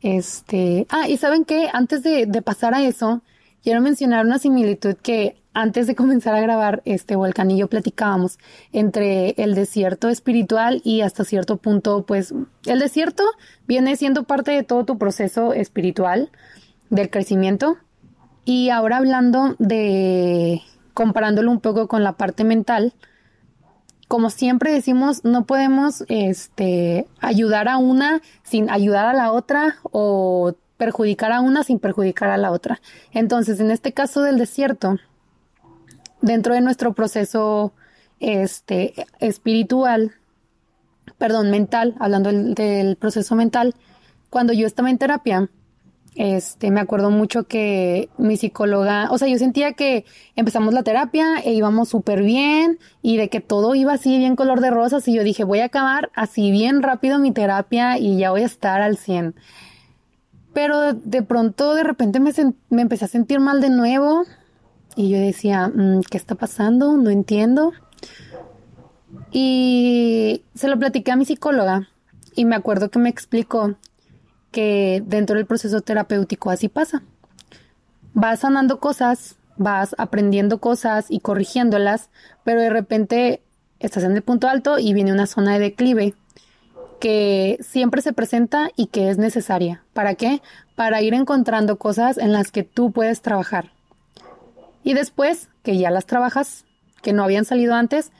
este... 0.00 0.86
Ah, 0.88 1.08
y 1.08 1.18
¿saben 1.18 1.44
qué? 1.44 1.68
Antes 1.72 2.02
de, 2.02 2.26
de 2.26 2.42
pasar 2.42 2.74
a 2.74 2.82
eso, 2.82 3.22
quiero 3.62 3.80
mencionar 3.80 4.26
una 4.26 4.38
similitud 4.38 4.94
que 4.94 5.36
antes 5.52 5.86
de 5.86 5.96
comenzar 5.96 6.34
a 6.34 6.40
grabar, 6.40 6.80
este 6.84 7.16
Volcán 7.16 7.50
y 7.50 7.64
platicábamos 7.64 8.38
entre 8.72 9.30
el 9.36 9.54
desierto 9.54 10.08
espiritual 10.08 10.80
y 10.84 11.00
hasta 11.00 11.24
cierto 11.24 11.56
punto, 11.56 12.04
pues 12.06 12.32
el 12.66 12.78
desierto 12.78 13.24
viene 13.66 13.96
siendo 13.96 14.24
parte 14.24 14.52
de 14.52 14.62
todo 14.62 14.84
tu 14.84 14.96
proceso 14.96 15.52
espiritual 15.52 16.30
del 16.88 17.10
crecimiento. 17.10 17.78
Y 18.44 18.70
ahora 18.70 18.98
hablando 18.98 19.56
de, 19.58 20.62
comparándolo 20.94 21.50
un 21.50 21.60
poco 21.60 21.88
con 21.88 22.04
la 22.04 22.12
parte 22.12 22.44
mental, 22.44 22.94
como 24.06 24.30
siempre 24.30 24.72
decimos, 24.72 25.24
no 25.24 25.46
podemos 25.46 26.04
este, 26.08 27.06
ayudar 27.20 27.68
a 27.68 27.76
una 27.76 28.22
sin 28.42 28.70
ayudar 28.70 29.06
a 29.06 29.14
la 29.14 29.32
otra 29.32 29.76
o 29.82 30.54
perjudicar 30.80 31.30
a 31.30 31.42
una 31.42 31.62
sin 31.62 31.78
perjudicar 31.78 32.30
a 32.30 32.38
la 32.38 32.50
otra. 32.50 32.80
Entonces, 33.12 33.60
en 33.60 33.70
este 33.70 33.92
caso 33.92 34.22
del 34.22 34.38
desierto, 34.38 34.96
dentro 36.22 36.54
de 36.54 36.62
nuestro 36.62 36.94
proceso 36.94 37.74
este, 38.18 38.94
espiritual, 39.18 40.12
perdón, 41.18 41.50
mental, 41.50 41.96
hablando 42.00 42.32
del, 42.32 42.96
proceso 42.96 43.36
mental, 43.36 43.74
cuando 44.30 44.54
yo 44.54 44.66
estaba 44.66 44.88
en 44.88 44.96
terapia, 44.96 45.50
este, 46.14 46.70
me 46.70 46.80
acuerdo 46.80 47.10
mucho 47.10 47.44
que 47.44 48.08
mi 48.16 48.38
psicóloga, 48.38 49.10
o 49.10 49.18
sea, 49.18 49.28
yo 49.28 49.36
sentía 49.36 49.74
que 49.74 50.06
empezamos 50.34 50.72
la 50.72 50.82
terapia 50.82 51.40
e 51.44 51.52
íbamos 51.52 51.90
súper 51.90 52.22
bien 52.22 52.78
y 53.02 53.18
de 53.18 53.28
que 53.28 53.40
todo 53.42 53.74
iba 53.74 53.92
así 53.92 54.16
bien 54.16 54.34
color 54.34 54.62
de 54.62 54.70
rosas 54.70 55.06
y 55.08 55.12
yo 55.12 55.24
dije, 55.24 55.44
voy 55.44 55.60
a 55.60 55.66
acabar 55.66 56.10
así 56.14 56.50
bien 56.50 56.82
rápido 56.82 57.18
mi 57.18 57.32
terapia 57.32 57.98
y 57.98 58.16
ya 58.16 58.30
voy 58.30 58.44
a 58.44 58.46
estar 58.46 58.80
al 58.80 58.96
100. 58.96 59.34
Pero 60.52 60.94
de, 60.94 61.22
pronto, 61.22 61.74
de 61.74 61.84
repente 61.84 62.20
me, 62.20 62.32
me 62.70 62.82
empecé 62.82 63.04
a 63.04 63.08
sentir 63.08 63.40
mal 63.40 63.60
de 63.60 63.70
nuevo, 63.70 64.24
y 64.96 65.10
yo 65.10 65.18
decía, 65.18 65.68
mm, 65.68 66.02
¿qué 66.10 66.16
está 66.16 66.34
pasando? 66.34 66.96
No 66.96 67.10
entiendo. 67.10 67.72
Y 69.32 70.42
se 70.54 70.68
lo 70.68 70.78
platiqué 70.78 71.12
a 71.12 71.16
mi 71.16 71.24
psicóloga 71.24 71.88
y 72.34 72.44
me 72.44 72.56
acuerdo 72.56 72.90
que 72.90 72.98
me 72.98 73.08
explicó 73.08 73.76
que 74.50 75.02
dentro 75.06 75.36
del 75.36 75.46
proceso 75.46 75.80
terapéutico 75.80 76.50
así 76.50 76.68
pasa. 76.68 77.02
Vas 78.12 78.40
sanando 78.40 78.80
cosas, 78.80 79.36
vas 79.56 79.94
aprendiendo 79.98 80.58
cosas 80.58 81.06
y 81.08 81.20
corrigiéndolas, 81.20 82.10
pero 82.44 82.60
de 82.60 82.70
repente 82.70 83.42
estás 83.78 84.02
en 84.02 84.16
el 84.16 84.22
punto 84.22 84.48
alto 84.48 84.78
y 84.78 84.92
viene 84.92 85.12
una 85.12 85.26
zona 85.26 85.54
de 85.54 85.60
declive 85.60 86.14
que 87.00 87.58
siempre 87.60 88.02
se 88.02 88.12
presenta 88.12 88.70
y 88.76 88.86
que 88.86 89.10
es 89.10 89.18
necesaria. 89.18 89.82
¿Para 89.92 90.14
qué? 90.14 90.42
Para 90.76 91.02
ir 91.02 91.14
encontrando 91.14 91.78
cosas 91.78 92.18
en 92.18 92.32
las 92.32 92.52
que 92.52 92.62
tú 92.62 92.92
puedes 92.92 93.22
trabajar. 93.22 93.72
Y 94.84 94.94
después 94.94 95.48
que 95.62 95.78
ya 95.78 95.90
las 95.90 96.06
trabajas, 96.06 96.64
que 97.02 97.12
no 97.12 97.24
habían 97.24 97.44
salido 97.44 97.74
antes, 97.74 98.12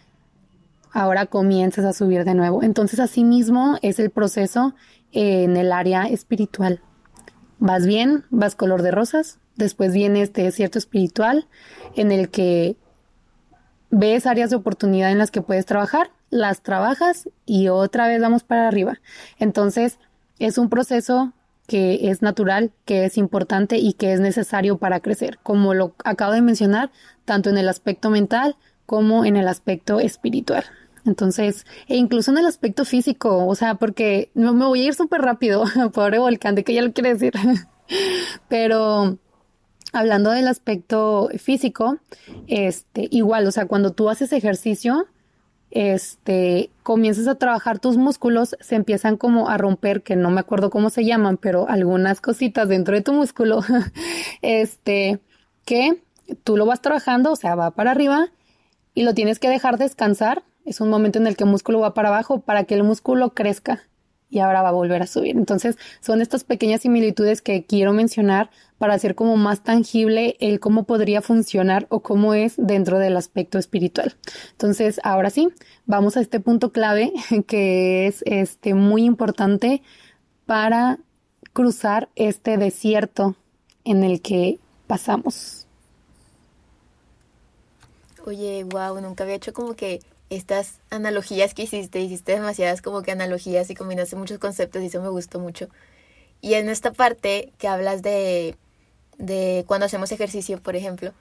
ahora 0.93 1.27
comienzas 1.27 1.85
a 1.85 1.93
subir 1.93 2.25
de 2.25 2.35
nuevo. 2.35 2.63
Entonces, 2.63 3.01
así 3.01 3.23
mismo 3.23 3.79
es 3.83 3.99
el 3.99 4.11
proceso 4.11 4.75
en 5.13 5.57
el 5.57 5.73
área 5.73 6.05
espiritual. 6.05 6.81
Vas 7.59 7.87
bien, 7.87 8.25
vas 8.31 8.55
color 8.55 8.83
de 8.83 8.91
rosas, 8.91 9.39
después 9.57 9.93
viene 9.93 10.23
este 10.23 10.43
desierto 10.43 10.79
espiritual 10.79 11.47
en 11.95 12.13
el 12.13 12.31
que 12.31 12.77
ves 13.91 14.27
áreas 14.27 14.51
de 14.51 14.57
oportunidad 14.57 15.11
en 15.11 15.19
las 15.19 15.31
que 15.31 15.43
puedes 15.43 15.67
trabajar, 15.67 16.11
las 16.31 16.63
trabajas 16.63 17.29
y 17.45 17.69
otra 17.69 18.07
vez 18.07 18.21
vamos 18.21 18.45
para 18.45 18.69
arriba. 18.69 19.01
Entonces, 19.39 19.99
es 20.39 20.59
un 20.59 20.71
proceso 20.71 21.33
que 21.67 22.11
es 22.11 22.23
natural, 22.23 22.73
que 22.85 23.05
es 23.05 23.17
importante 23.17 23.79
y 23.79 23.93
que 23.93 24.13
es 24.13 24.21
necesario 24.21 24.79
para 24.79 25.01
crecer, 25.01 25.39
como 25.43 25.75
lo 25.75 25.95
acabo 26.05 26.33
de 26.33 26.43
mencionar, 26.43 26.91
tanto 27.25 27.51
en 27.51 27.59
el 27.59 27.69
aspecto 27.69 28.11
mental 28.11 28.57
como 28.87 29.25
en 29.25 29.37
el 29.37 29.47
aspecto 29.47 30.01
espiritual. 30.01 30.65
Entonces, 31.07 31.65
e 31.87 31.97
incluso 31.97 32.31
en 32.33 32.39
el 32.39 32.47
aspecto 32.47 32.85
físico, 32.85 33.47
o 33.47 33.55
sea, 33.55 33.77
porque 33.77 34.31
me, 34.35 34.53
me 34.53 34.67
voy 34.67 34.83
a 34.83 34.87
ir 34.87 34.95
súper 34.95 35.21
rápido, 35.21 35.65
pobre 35.95 36.19
volcán, 36.19 36.55
de 36.55 36.65
que 36.65 36.75
ya 36.75 36.83
lo 36.83 36.93
quiere 36.93 37.15
decir. 37.15 37.35
Pero 38.49 39.19
hablando 39.93 40.31
del 40.31 40.49
aspecto 40.49 41.29
físico, 41.39 41.99
este, 42.47 43.09
igual, 43.11 43.47
o 43.47 43.53
sea, 43.53 43.67
cuando 43.67 43.93
tú 43.93 44.09
haces 44.09 44.33
ejercicio, 44.33 45.07
este, 45.71 46.71
comienzas 46.83 47.29
a 47.29 47.37
trabajar 47.37 47.79
tus 47.79 47.97
músculos, 47.97 48.57
se 48.61 48.75
empiezan 48.75 49.17
como 49.17 49.49
a 49.49 49.59
romper, 49.59 50.03
que 50.03 50.17
no 50.17 50.31
me 50.31 50.41
acuerdo 50.41 50.71
cómo 50.71 50.91
se 50.91 51.05
llaman, 51.05 51.37
pero 51.37 51.69
algunas 51.69 52.21
cositas 52.21 52.69
dentro 52.69 52.95
de 52.95 53.03
tu 53.03 53.13
músculo, 53.13 53.61
este, 54.43 55.21
que 55.65 56.03
tú 56.45 56.57
lo 56.57 56.67
vas 56.67 56.83
trabajando, 56.83 57.33
o 57.33 57.37
sea, 57.37 57.55
va 57.55 57.71
para 57.73 57.93
arriba 57.93 58.29
y 58.95 59.03
lo 59.05 59.15
tienes 59.15 59.39
que 59.39 59.49
dejar 59.49 59.79
descansar. 59.79 60.43
Es 60.65 60.81
un 60.81 60.91
momento 60.91 61.19
en 61.19 61.27
el 61.27 61.37
que 61.37 61.45
el 61.45 61.51
músculo 61.51 61.81
va 61.81 61.95
para 61.95 62.09
abajo 62.09 62.41
para 62.41 62.65
que 62.65 62.75
el 62.75 62.83
músculo 62.83 63.31
crezca 63.31 63.81
y 64.31 64.39
ahora 64.39 64.63
va 64.63 64.69
a 64.71 64.73
volver 64.73 65.03
a 65.03 65.07
subir. 65.07 65.37
Entonces, 65.37 65.77
son 66.01 66.23
estas 66.23 66.45
pequeñas 66.45 66.83
similitudes 66.83 67.43
que 67.43 67.65
quiero 67.65 67.93
mencionar 67.93 68.51
para 68.79 68.95
hacer 68.95 69.15
como 69.15 69.37
más 69.37 69.63
tangible 69.63 70.37
el 70.41 70.61
cómo 70.61 70.85
podría 70.85 71.21
funcionar 71.21 71.87
o 71.91 72.01
cómo 72.01 72.33
es 72.33 72.55
dentro 72.57 72.99
del 72.99 73.17
aspecto 73.17 73.59
espiritual. 73.59 74.15
Entonces, 74.53 75.01
ahora 75.05 75.31
sí, 75.31 75.49
vamos 75.85 76.17
a 76.17 76.21
este 76.21 76.41
punto 76.41 76.73
clave 76.73 77.13
que 77.47 78.07
es 78.07 78.23
este 78.25 78.75
muy 78.75 79.05
importante 79.05 79.83
para 80.47 80.99
cruzar 81.53 82.09
este 82.17 82.57
desierto 82.57 83.37
en 83.85 84.05
el 84.05 84.23
que 84.23 84.59
pasamos. 84.87 85.67
Oye, 88.27 88.65
wow, 88.65 89.01
nunca 89.01 89.25
había 89.25 89.37
hecho 89.37 89.53
como 89.53 89.75
que 89.75 90.01
estas 90.31 90.81
analogías 90.91 91.55
que 91.55 91.63
hiciste, 91.63 92.01
hiciste 92.01 92.33
demasiadas 92.33 92.83
como 92.83 93.03
que 93.03 93.11
analogías 93.11 93.69
y 93.69 93.75
combinaste 93.75 94.17
muchos 94.17 94.39
conceptos 94.39 94.83
y 94.83 94.87
eso 94.87 95.03
me 95.03 95.09
gustó 95.09 95.41
mucho. 95.41 95.69
Y 96.41 96.55
en 96.55 96.69
esta 96.69 96.93
parte 96.93 97.53
que 97.59 97.69
hablas 97.69 98.03
de, 98.03 98.57
de 99.19 99.65
cuando 99.67 99.87
hacemos 99.87 100.13
ejercicio, 100.13 100.63
por 100.63 100.77
ejemplo, 100.77 101.13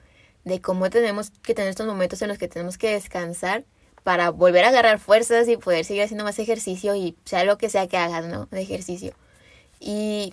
de 0.44 0.60
cómo 0.60 0.88
tenemos 0.90 1.30
que 1.42 1.54
tener 1.54 1.70
estos 1.70 1.86
momentos 1.86 2.22
en 2.22 2.28
los 2.28 2.38
que 2.38 2.48
tenemos 2.48 2.78
que 2.78 2.92
descansar 2.92 3.64
para 4.02 4.30
volver 4.30 4.64
a 4.64 4.68
agarrar 4.68 4.98
fuerzas 4.98 5.48
y 5.48 5.56
poder 5.56 5.84
seguir 5.84 6.04
haciendo 6.04 6.24
más 6.24 6.38
ejercicio 6.38 6.94
y 6.94 7.16
sea 7.24 7.44
lo 7.44 7.58
que 7.58 7.68
sea 7.68 7.86
que 7.86 7.98
hagas, 7.98 8.26
¿no? 8.26 8.46
De 8.46 8.62
ejercicio. 8.62 9.12
Y 9.78 10.32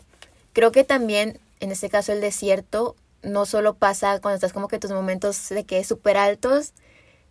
creo 0.53 0.72
que 0.72 0.84
también, 0.84 1.39
en 1.60 1.72
este 1.72 1.89
caso, 1.89 2.13
el 2.13 2.22
desierto 2.22 2.96
no 3.24 3.46
solo 3.46 3.74
pasa 3.74 4.22
cuando 4.22 4.36
estás 4.36 4.53
como 4.53 4.67
que 4.67 4.79
tus 4.79 4.91
momentos 4.91 5.50
de 5.50 5.65
que 5.65 5.84
súper 5.84 6.17
altos, 6.17 6.74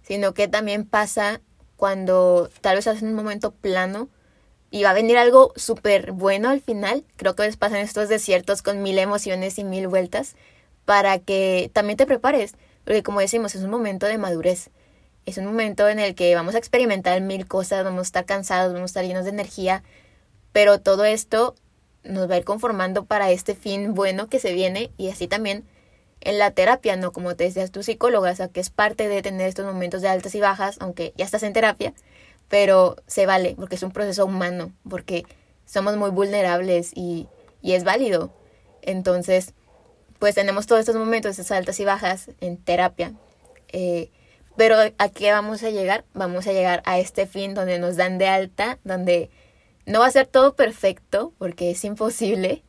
sino 0.06 0.34
que 0.34 0.46
también 0.46 0.86
pasa 0.86 1.40
cuando 1.76 2.48
tal 2.60 2.76
vez 2.76 2.86
estás 2.86 3.02
en 3.02 3.08
un 3.08 3.14
momento 3.14 3.50
plano 3.52 4.08
y 4.70 4.84
va 4.84 4.90
a 4.90 4.94
venir 4.94 5.18
algo 5.18 5.52
súper 5.56 6.12
bueno 6.12 6.48
al 6.48 6.60
final. 6.60 7.04
Creo 7.16 7.34
que 7.34 7.42
veces 7.42 7.56
pasan 7.56 7.78
estos 7.78 8.08
desiertos 8.08 8.62
con 8.62 8.82
mil 8.82 8.98
emociones 8.98 9.58
y 9.58 9.64
mil 9.64 9.88
vueltas 9.88 10.36
para 10.84 11.18
que 11.18 11.70
también 11.72 11.96
te 11.96 12.06
prepares, 12.06 12.54
porque 12.84 13.02
como 13.02 13.20
decimos, 13.20 13.56
es 13.56 13.62
un 13.62 13.70
momento 13.70 14.06
de 14.06 14.18
madurez. 14.18 14.70
Es 15.24 15.38
un 15.38 15.46
momento 15.46 15.88
en 15.88 15.98
el 15.98 16.14
que 16.14 16.32
vamos 16.36 16.54
a 16.54 16.58
experimentar 16.58 17.20
mil 17.20 17.48
cosas, 17.48 17.82
vamos 17.82 18.00
a 18.00 18.02
estar 18.02 18.26
cansados, 18.26 18.72
vamos 18.72 18.90
a 18.90 18.92
estar 18.92 19.04
llenos 19.04 19.24
de 19.24 19.30
energía, 19.30 19.82
pero 20.52 20.80
todo 20.80 21.04
esto 21.04 21.56
nos 22.04 22.30
va 22.30 22.34
a 22.34 22.38
ir 22.38 22.44
conformando 22.44 23.06
para 23.06 23.32
este 23.32 23.56
fin 23.56 23.94
bueno 23.94 24.28
que 24.28 24.38
se 24.38 24.52
viene 24.52 24.92
y 24.96 25.10
así 25.10 25.26
también 25.26 25.64
en 26.20 26.38
la 26.38 26.50
terapia, 26.50 26.96
¿no? 26.96 27.12
Como 27.12 27.36
te 27.36 27.44
decías 27.44 27.70
tu 27.70 27.82
psicóloga, 27.82 28.30
o 28.30 28.34
sea, 28.34 28.48
que 28.48 28.60
es 28.60 28.70
parte 28.70 29.08
de 29.08 29.22
tener 29.22 29.48
estos 29.48 29.66
momentos 29.66 30.02
de 30.02 30.08
altas 30.08 30.34
y 30.34 30.40
bajas, 30.40 30.76
aunque 30.80 31.12
ya 31.16 31.24
estás 31.24 31.42
en 31.42 31.52
terapia, 31.52 31.94
pero 32.48 32.96
se 33.06 33.26
vale, 33.26 33.54
porque 33.56 33.76
es 33.76 33.82
un 33.82 33.92
proceso 33.92 34.24
humano, 34.24 34.72
porque 34.88 35.24
somos 35.64 35.96
muy 35.96 36.10
vulnerables 36.10 36.92
y, 36.94 37.28
y 37.62 37.72
es 37.72 37.84
válido. 37.84 38.32
Entonces, 38.82 39.54
pues 40.18 40.34
tenemos 40.34 40.66
todos 40.66 40.80
estos 40.80 40.96
momentos, 40.96 41.32
esas 41.32 41.50
altas 41.50 41.78
y 41.80 41.84
bajas 41.84 42.30
en 42.40 42.56
terapia. 42.56 43.12
Eh, 43.68 44.10
pero 44.56 44.76
¿a 44.98 45.08
qué 45.10 45.32
vamos 45.32 45.62
a 45.62 45.70
llegar? 45.70 46.04
Vamos 46.14 46.46
a 46.46 46.52
llegar 46.52 46.82
a 46.86 46.98
este 46.98 47.26
fin 47.26 47.54
donde 47.54 47.78
nos 47.78 47.96
dan 47.96 48.18
de 48.18 48.28
alta, 48.28 48.78
donde 48.84 49.30
no 49.84 50.00
va 50.00 50.06
a 50.06 50.10
ser 50.10 50.26
todo 50.26 50.56
perfecto, 50.56 51.34
porque 51.38 51.70
es 51.70 51.84
imposible, 51.84 52.62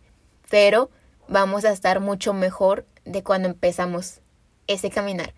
pero 0.49 0.89
vamos 1.27 1.65
a 1.65 1.71
estar 1.71 1.99
mucho 1.99 2.33
mejor 2.33 2.85
de 3.07 3.23
cuando 3.23 3.47
empezamos 3.47 4.21
ese 4.67 4.89
caminar. 4.89 5.33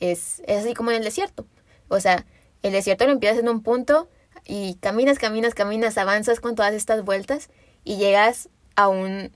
Es, 0.00 0.42
es 0.46 0.64
así 0.64 0.74
como 0.74 0.90
en 0.90 0.98
el 0.98 1.04
desierto. 1.04 1.46
O 1.88 2.00
sea, 2.00 2.26
el 2.62 2.72
desierto 2.72 3.06
lo 3.06 3.12
empiezas 3.12 3.38
en 3.38 3.48
un 3.48 3.62
punto 3.62 4.08
y 4.44 4.74
caminas, 4.76 5.18
caminas, 5.18 5.54
caminas, 5.54 5.98
avanzas 5.98 6.40
con 6.40 6.54
todas 6.54 6.74
estas 6.74 7.04
vueltas 7.04 7.48
y 7.84 7.96
llegas 7.96 8.48
a 8.74 8.88
un 8.88 9.32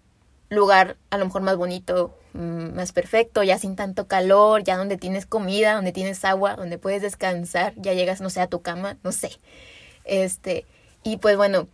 lugar 0.51 0.97
a 1.11 1.19
lo 1.19 1.25
mejor 1.25 1.43
más 1.43 1.57
bonito, 1.57 2.15
mm, 2.33 2.75
más 2.75 2.93
perfecto, 2.93 3.43
ya 3.43 3.59
sin 3.59 3.77
tanto 3.77 4.09
calor, 4.09 4.65
ya 4.65 4.77
donde 4.77 4.97
tienes 4.97 5.27
comida, 5.27 5.75
donde 5.75 5.93
tienes 5.93 6.25
agua, 6.25 6.57
donde 6.57 6.77
puedes 6.79 7.03
descansar, 7.03 7.73
ya 7.77 7.93
llegas, 7.95 8.21
no 8.21 8.31
sé, 8.31 8.41
a 8.41 8.49
tu 8.49 8.61
cama, 8.61 8.99
no 9.05 9.13
sé. 9.13 9.31
Este, 10.05 10.67
y 11.05 11.19
pues 11.19 11.37
bueno, 11.37 11.69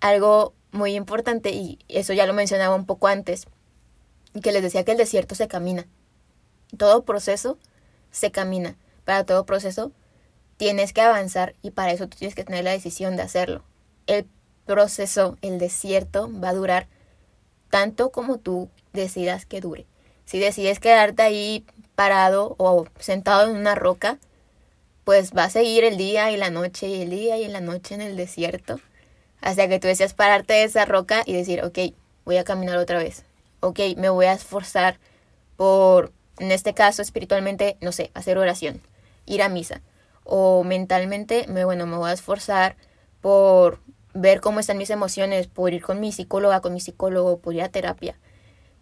algo 0.00 0.52
muy 0.72 0.94
importante, 0.94 1.50
y 1.50 1.78
eso 1.88 2.12
ya 2.12 2.26
lo 2.26 2.34
mencionaba 2.34 2.74
un 2.74 2.86
poco 2.86 3.08
antes, 3.08 3.46
que 4.40 4.52
les 4.52 4.62
decía 4.62 4.84
que 4.84 4.92
el 4.92 4.98
desierto 4.98 5.34
se 5.34 5.48
camina. 5.48 5.86
Todo 6.76 7.04
proceso 7.04 7.58
se 8.10 8.30
camina. 8.30 8.76
Para 9.04 9.24
todo 9.24 9.44
proceso 9.44 9.92
tienes 10.56 10.92
que 10.92 11.00
avanzar 11.00 11.54
y 11.62 11.72
para 11.72 11.92
eso 11.92 12.06
tú 12.06 12.16
tienes 12.16 12.34
que 12.34 12.44
tener 12.44 12.64
la 12.64 12.70
decisión 12.70 13.16
de 13.16 13.22
hacerlo. 13.22 13.62
El 14.06 14.26
proceso, 14.66 15.36
el 15.42 15.58
desierto, 15.58 16.30
va 16.40 16.50
a 16.50 16.54
durar 16.54 16.86
tanto 17.68 18.10
como 18.10 18.38
tú 18.38 18.68
decidas 18.92 19.46
que 19.46 19.60
dure. 19.60 19.86
Si 20.24 20.38
decides 20.38 20.78
quedarte 20.78 21.22
ahí 21.22 21.66
parado 21.94 22.54
o 22.58 22.86
sentado 22.98 23.50
en 23.50 23.56
una 23.56 23.74
roca, 23.74 24.18
pues 25.04 25.32
va 25.36 25.44
a 25.44 25.50
seguir 25.50 25.84
el 25.84 25.96
día 25.96 26.30
y 26.30 26.36
la 26.36 26.50
noche 26.50 26.88
y 26.88 27.02
el 27.02 27.10
día 27.10 27.38
y 27.38 27.48
la 27.48 27.60
noche 27.60 27.94
en 27.94 28.02
el 28.02 28.16
desierto, 28.16 28.80
hasta 29.40 29.68
que 29.68 29.80
tú 29.80 29.88
deseas 29.88 30.14
pararte 30.14 30.54
de 30.54 30.64
esa 30.64 30.84
roca 30.84 31.22
y 31.26 31.32
decir, 31.32 31.64
ok, 31.64 31.78
voy 32.24 32.36
a 32.36 32.44
caminar 32.44 32.76
otra 32.78 32.98
vez, 32.98 33.24
ok, 33.62 33.80
me 33.96 34.08
voy 34.08 34.26
a 34.26 34.32
esforzar 34.32 34.98
por, 35.56 36.12
en 36.38 36.50
este 36.50 36.74
caso 36.74 37.00
espiritualmente, 37.00 37.76
no 37.80 37.92
sé, 37.92 38.10
hacer 38.14 38.36
oración, 38.36 38.82
ir 39.24 39.42
a 39.42 39.48
misa, 39.48 39.80
o 40.24 40.64
mentalmente, 40.64 41.46
me, 41.48 41.64
bueno, 41.64 41.86
me 41.86 41.96
voy 41.96 42.10
a 42.10 42.12
esforzar 42.12 42.76
por 43.20 43.80
ver 44.14 44.40
cómo 44.40 44.60
están 44.60 44.78
mis 44.78 44.90
emociones, 44.90 45.46
por 45.46 45.72
ir 45.72 45.82
con 45.82 46.00
mi 46.00 46.12
psicóloga, 46.12 46.60
con 46.60 46.74
mi 46.74 46.80
psicólogo, 46.80 47.38
por 47.38 47.54
ir 47.54 47.62
a 47.62 47.68
terapia, 47.68 48.18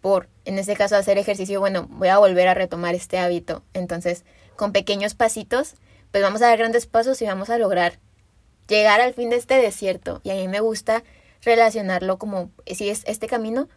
por, 0.01 0.29
en 0.45 0.57
este 0.57 0.75
caso, 0.75 0.95
hacer 0.95 1.19
ejercicio, 1.19 1.59
bueno, 1.59 1.87
voy 1.91 2.07
a 2.07 2.17
volver 2.17 2.47
a 2.47 2.55
retomar 2.55 2.95
este 2.95 3.19
hábito. 3.19 3.63
Entonces, 3.73 4.25
con 4.55 4.71
pequeños 4.71 5.13
pasitos, 5.13 5.75
pues 6.09 6.23
vamos 6.23 6.41
a 6.41 6.47
dar 6.47 6.57
grandes 6.57 6.87
pasos 6.87 7.21
y 7.21 7.25
vamos 7.25 7.51
a 7.51 7.59
lograr 7.59 7.99
llegar 8.67 8.99
al 8.99 9.13
fin 9.13 9.29
de 9.29 9.35
este 9.35 9.55
desierto. 9.55 10.19
Y 10.23 10.31
a 10.31 10.33
mí 10.33 10.47
me 10.47 10.59
gusta 10.59 11.03
relacionarlo 11.43 12.17
como 12.17 12.49
si 12.65 12.89
es 12.89 13.03
este 13.05 13.27
camino 13.27 13.69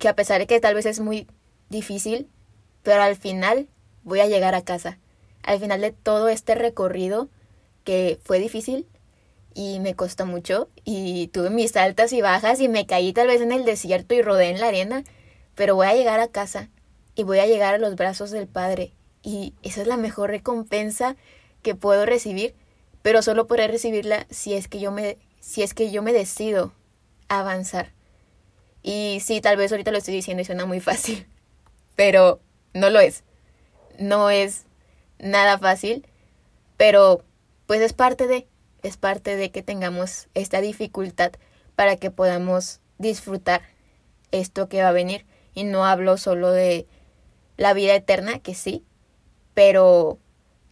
que 0.00 0.08
a 0.08 0.16
pesar 0.16 0.40
de 0.40 0.48
que 0.48 0.58
tal 0.58 0.74
vez 0.74 0.86
es 0.86 0.98
muy 0.98 1.28
difícil, 1.68 2.28
pero 2.82 3.02
al 3.02 3.14
final 3.14 3.68
voy 4.02 4.18
a 4.18 4.26
llegar 4.26 4.56
a 4.56 4.64
casa. 4.64 4.98
Al 5.44 5.60
final 5.60 5.80
de 5.80 5.92
todo 5.92 6.28
este 6.28 6.56
recorrido 6.56 7.28
que 7.84 8.18
fue 8.24 8.40
difícil, 8.40 8.86
y 9.54 9.80
me 9.80 9.94
costó 9.94 10.26
mucho 10.26 10.68
y 10.84 11.28
tuve 11.28 11.50
mis 11.50 11.76
altas 11.76 12.12
y 12.12 12.20
bajas 12.20 12.60
y 12.60 12.68
me 12.68 12.86
caí 12.86 13.12
tal 13.12 13.26
vez 13.26 13.40
en 13.40 13.52
el 13.52 13.64
desierto 13.64 14.14
y 14.14 14.22
rodé 14.22 14.50
en 14.50 14.60
la 14.60 14.68
arena, 14.68 15.04
pero 15.54 15.74
voy 15.74 15.86
a 15.86 15.94
llegar 15.94 16.20
a 16.20 16.28
casa 16.28 16.68
y 17.14 17.24
voy 17.24 17.38
a 17.40 17.46
llegar 17.46 17.74
a 17.74 17.78
los 17.78 17.96
brazos 17.96 18.30
del 18.30 18.46
Padre 18.46 18.92
y 19.22 19.54
esa 19.62 19.82
es 19.82 19.86
la 19.86 19.96
mejor 19.96 20.30
recompensa 20.30 21.16
que 21.62 21.74
puedo 21.74 22.06
recibir, 22.06 22.54
pero 23.02 23.22
solo 23.22 23.46
podré 23.46 23.68
recibirla 23.68 24.26
si 24.30 24.54
es 24.54 24.68
que 24.68 24.80
yo 24.80 24.92
me 24.92 25.18
si 25.40 25.62
es 25.62 25.74
que 25.74 25.90
yo 25.90 26.02
me 26.02 26.12
decido 26.12 26.72
avanzar. 27.28 27.92
Y 28.82 29.20
sí, 29.20 29.40
tal 29.40 29.56
vez 29.56 29.72
ahorita 29.72 29.90
lo 29.90 29.98
estoy 29.98 30.14
diciendo 30.14 30.42
y 30.42 30.46
suena 30.46 30.66
muy 30.66 30.80
fácil, 30.80 31.26
pero 31.96 32.40
no 32.72 32.90
lo 32.90 33.00
es. 33.00 33.24
No 33.98 34.30
es 34.30 34.66
nada 35.18 35.58
fácil, 35.58 36.06
pero 36.76 37.22
pues 37.66 37.80
es 37.80 37.92
parte 37.92 38.26
de 38.26 38.46
es 38.82 38.96
parte 38.96 39.36
de 39.36 39.50
que 39.50 39.62
tengamos 39.62 40.28
esta 40.34 40.60
dificultad 40.60 41.32
para 41.76 41.96
que 41.96 42.10
podamos 42.10 42.80
disfrutar 42.98 43.62
esto 44.32 44.68
que 44.68 44.82
va 44.82 44.88
a 44.88 44.92
venir. 44.92 45.26
Y 45.54 45.64
no 45.64 45.84
hablo 45.84 46.16
solo 46.16 46.50
de 46.50 46.86
la 47.56 47.74
vida 47.74 47.94
eterna, 47.94 48.38
que 48.38 48.54
sí, 48.54 48.84
pero 49.52 50.18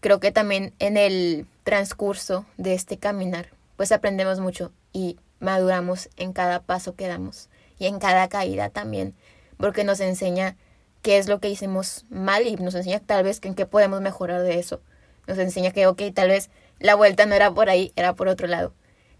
creo 0.00 0.20
que 0.20 0.32
también 0.32 0.72
en 0.78 0.96
el 0.96 1.46
transcurso 1.64 2.46
de 2.56 2.74
este 2.74 2.98
caminar, 2.98 3.50
pues 3.76 3.92
aprendemos 3.92 4.40
mucho 4.40 4.72
y 4.92 5.18
maduramos 5.40 6.08
en 6.16 6.32
cada 6.32 6.62
paso 6.62 6.94
que 6.94 7.08
damos 7.08 7.50
y 7.78 7.86
en 7.86 7.98
cada 7.98 8.28
caída 8.28 8.70
también, 8.70 9.14
porque 9.56 9.84
nos 9.84 10.00
enseña 10.00 10.56
qué 11.02 11.18
es 11.18 11.28
lo 11.28 11.40
que 11.40 11.50
hicimos 11.50 12.04
mal 12.10 12.46
y 12.46 12.56
nos 12.56 12.74
enseña 12.74 13.00
tal 13.00 13.24
vez 13.24 13.40
en 13.42 13.54
qué 13.54 13.66
podemos 13.66 14.00
mejorar 14.00 14.42
de 14.42 14.58
eso. 14.58 14.80
Nos 15.26 15.38
enseña 15.38 15.70
que, 15.70 15.86
ok, 15.86 16.02
tal 16.14 16.28
vez 16.28 16.50
la 16.78 16.94
vuelta 16.94 17.26
no 17.26 17.34
era 17.34 17.52
por 17.52 17.68
ahí, 17.68 17.92
era 17.96 18.14
por 18.14 18.28
otro 18.28 18.46
lado. 18.46 18.72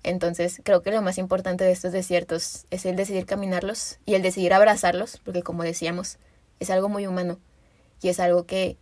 Entonces 0.03 0.61
creo 0.65 0.83
que 0.83 0.91
lo 0.91 1.03
más 1.03 1.19
importante 1.19 1.65
de 1.65 1.73
estos 1.73 1.93
desiertos 1.93 2.67
es 2.71 2.87
el 2.87 2.97
decidir 2.97 3.27
caminarlos 3.27 3.99
y 4.07 4.15
el 4.15 4.23
decidir 4.23 4.55
abrazarlos, 4.55 5.21
porque 5.25 5.43
como 5.43 5.65
decíamos, 5.65 6.19
es 6.61 6.71
algo 6.71 6.89
muy 6.89 7.07
humano 7.07 7.39
y 8.01 8.09
es 8.09 8.21
algo 8.21 8.47
que, 8.47 8.77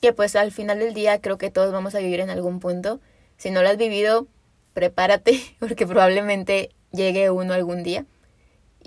que 0.00 0.12
pues 0.12 0.34
al 0.34 0.52
final 0.52 0.78
del 0.78 0.94
día 0.94 1.20
creo 1.20 1.38
que 1.38 1.50
todos 1.50 1.72
vamos 1.72 1.94
a 1.94 1.98
vivir 1.98 2.20
en 2.20 2.30
algún 2.30 2.60
punto. 2.60 3.00
Si 3.36 3.50
no 3.50 3.62
lo 3.62 3.68
has 3.68 3.76
vivido, 3.76 4.26
prepárate 4.72 5.40
porque 5.58 5.86
probablemente 5.86 6.70
llegue 6.92 7.30
uno 7.30 7.54
algún 7.54 7.82
día. 7.82 8.06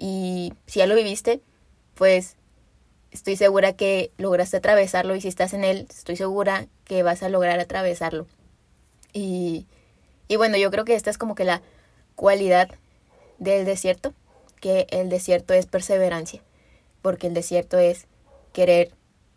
Y 0.02 0.54
si 0.66 0.80
ya 0.80 0.88
lo 0.88 0.96
viviste, 0.96 1.42
pues 1.94 2.38
estoy 3.12 3.36
segura 3.36 3.74
que 3.74 4.12
lograste 4.18 4.56
atravesarlo 4.56 5.14
y 5.14 5.20
si 5.20 5.28
estás 5.28 5.54
en 5.54 5.66
él, 5.66 5.88
estoy 5.90 6.16
segura 6.16 6.68
que 6.86 7.04
vas 7.04 7.22
a 7.22 7.28
lograr 7.28 7.60
atravesarlo. 7.60 8.26
Y, 9.12 9.66
y 10.30 10.38
bueno, 10.38 10.56
yo 10.56 10.72
creo 10.72 10.86
que 10.86 10.96
esta 10.96 11.10
es 11.10 11.18
como 11.18 11.36
que 11.36 11.44
la 11.44 11.62
cualidad 12.16 12.70
del 13.40 13.66
desierto, 13.66 14.14
que 14.62 14.88
el 14.90 15.10
desierto 15.10 15.54
es 15.54 15.66
perseverancia, 15.66 16.42
porque 17.02 17.28
el 17.28 17.34
desierto 17.34 17.78
es 17.78 18.08
querer 18.54 18.94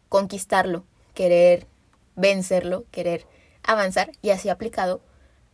conquistarlo, 0.09 0.85
querer 1.13 1.67
vencerlo, 2.15 2.85
querer 2.93 3.27
avanzar 3.65 4.13
y 4.23 4.31
así 4.31 4.49
aplicado 4.49 5.01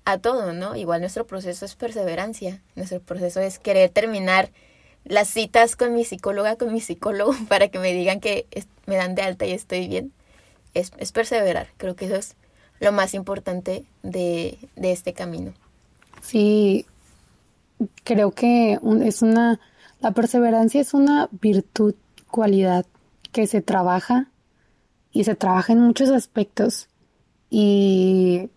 a 0.05 0.19
todo, 0.19 0.53
¿no? 0.53 0.77
Igual 0.77 1.01
nuestro 1.01 1.27
proceso 1.27 1.65
es 1.65 1.77
perseverancia, 1.77 2.63
nuestro 2.75 3.01
proceso 3.01 3.41
es 3.41 3.59
querer 3.59 3.89
terminar 3.89 4.51
las 5.09 5.29
citas 5.29 5.75
con 5.75 5.95
mi 5.95 6.05
psicóloga, 6.05 6.57
con 6.57 6.73
mi 6.73 6.81
psicólogo, 6.81 7.35
para 7.49 7.69
que 7.69 7.79
me 7.79 7.93
digan 7.93 8.21
que 8.21 8.47
me 8.87 8.97
dan 8.97 9.15
de 9.15 9.23
alta 9.23 9.47
y 9.47 9.53
estoy 9.53 9.89
bien. 9.89 10.13
Es, 10.75 10.93
es 10.99 11.13
perseverar, 11.13 11.69
creo 11.77 11.97
que 11.97 12.07
eso 12.07 12.17
es 12.17 12.37
lo 12.79 12.93
más 12.93 13.15
importante 13.15 13.85
de, 14.03 14.59
de 14.77 14.93
este 14.93 15.13
camino. 15.15 15.53
Sí, 16.23 16.87
creo 18.05 18.33
que 18.33 18.79
es 19.03 19.23
una, 19.23 19.61
la 20.01 20.13
perseverancia 20.13 20.81
es 20.81 20.95
una 20.95 21.29
virtud, 21.33 21.95
cualidad 22.31 22.87
que 23.33 23.47
se 23.47 23.63
trabaja 23.63 24.29
y 25.13 25.25
se 25.25 25.35
trabaja 25.35 25.73
en 25.73 25.81
muchos 25.81 26.11
aspectos 26.11 26.89
y 27.51 28.51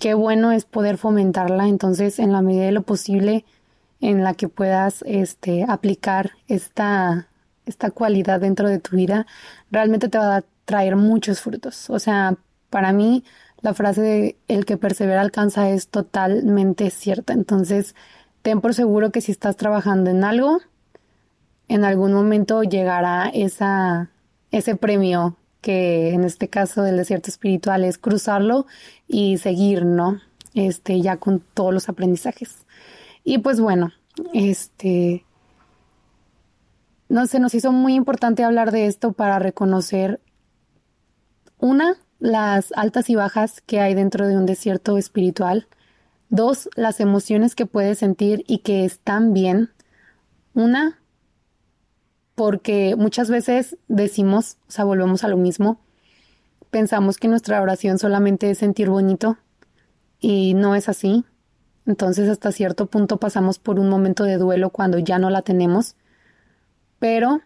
qué 0.00 0.14
bueno 0.14 0.52
es 0.52 0.64
poder 0.64 0.96
fomentarla 0.96 1.68
entonces 1.68 2.18
en 2.18 2.32
la 2.32 2.42
medida 2.42 2.64
de 2.64 2.72
lo 2.72 2.82
posible 2.82 3.44
en 4.02 4.22
la 4.22 4.34
que 4.34 4.48
puedas 4.48 5.02
este 5.06 5.64
aplicar 5.66 6.32
esta 6.48 7.28
esta 7.64 7.90
cualidad 7.90 8.40
dentro 8.40 8.68
de 8.68 8.78
tu 8.78 8.96
vida 8.96 9.26
realmente 9.70 10.10
te 10.10 10.18
va 10.18 10.36
a 10.36 10.44
traer 10.66 10.96
muchos 10.96 11.40
frutos 11.40 11.88
o 11.88 11.98
sea 11.98 12.36
para 12.72 12.94
mí, 12.94 13.22
la 13.60 13.74
frase 13.74 14.00
de 14.00 14.36
el 14.48 14.64
que 14.64 14.78
persevera 14.78 15.20
alcanza 15.20 15.68
es 15.68 15.88
totalmente 15.88 16.88
cierta. 16.88 17.34
Entonces, 17.34 17.94
ten 18.40 18.62
por 18.62 18.72
seguro 18.72 19.12
que 19.12 19.20
si 19.20 19.30
estás 19.30 19.56
trabajando 19.56 20.10
en 20.10 20.24
algo, 20.24 20.58
en 21.68 21.84
algún 21.84 22.14
momento 22.14 22.62
llegará 22.62 23.28
esa, 23.28 24.10
ese 24.50 24.74
premio 24.74 25.36
que 25.60 26.14
en 26.14 26.24
este 26.24 26.48
caso 26.48 26.82
del 26.82 26.96
desierto 26.96 27.30
espiritual 27.30 27.84
es 27.84 27.98
cruzarlo 27.98 28.66
y 29.06 29.36
seguir, 29.36 29.84
¿no? 29.84 30.20
Este, 30.54 31.00
ya 31.02 31.18
con 31.18 31.40
todos 31.40 31.74
los 31.74 31.90
aprendizajes. 31.90 32.61
Y 33.24 33.38
pues 33.38 33.60
bueno, 33.60 33.92
este, 34.32 35.24
no 37.08 37.26
se 37.26 37.40
nos 37.40 37.54
hizo 37.54 37.72
muy 37.72 37.94
importante 37.94 38.44
hablar 38.44 38.72
de 38.72 38.86
esto 38.86 39.12
para 39.12 39.38
reconocer 39.38 40.20
una, 41.58 41.96
las 42.18 42.72
altas 42.74 43.10
y 43.10 43.14
bajas 43.14 43.60
que 43.60 43.80
hay 43.80 43.94
dentro 43.94 44.26
de 44.26 44.36
un 44.36 44.46
desierto 44.46 44.98
espiritual. 44.98 45.68
Dos, 46.28 46.68
las 46.74 47.00
emociones 47.00 47.54
que 47.54 47.66
puedes 47.66 47.98
sentir 47.98 48.44
y 48.48 48.58
que 48.58 48.84
están 48.84 49.32
bien. 49.32 49.70
Una, 50.54 50.98
porque 52.34 52.96
muchas 52.96 53.30
veces 53.30 53.76
decimos, 53.88 54.56
o 54.68 54.70
sea, 54.70 54.84
volvemos 54.84 55.24
a 55.24 55.28
lo 55.28 55.36
mismo, 55.36 55.80
pensamos 56.70 57.18
que 57.18 57.28
nuestra 57.28 57.60
oración 57.60 57.98
solamente 57.98 58.50
es 58.50 58.58
sentir 58.58 58.88
bonito 58.88 59.36
y 60.18 60.54
no 60.54 60.74
es 60.74 60.88
así. 60.88 61.24
Entonces 61.86 62.28
hasta 62.28 62.52
cierto 62.52 62.86
punto 62.86 63.16
pasamos 63.16 63.58
por 63.58 63.78
un 63.80 63.88
momento 63.88 64.24
de 64.24 64.38
duelo 64.38 64.70
cuando 64.70 64.98
ya 64.98 65.18
no 65.18 65.30
la 65.30 65.42
tenemos, 65.42 65.96
pero 66.98 67.40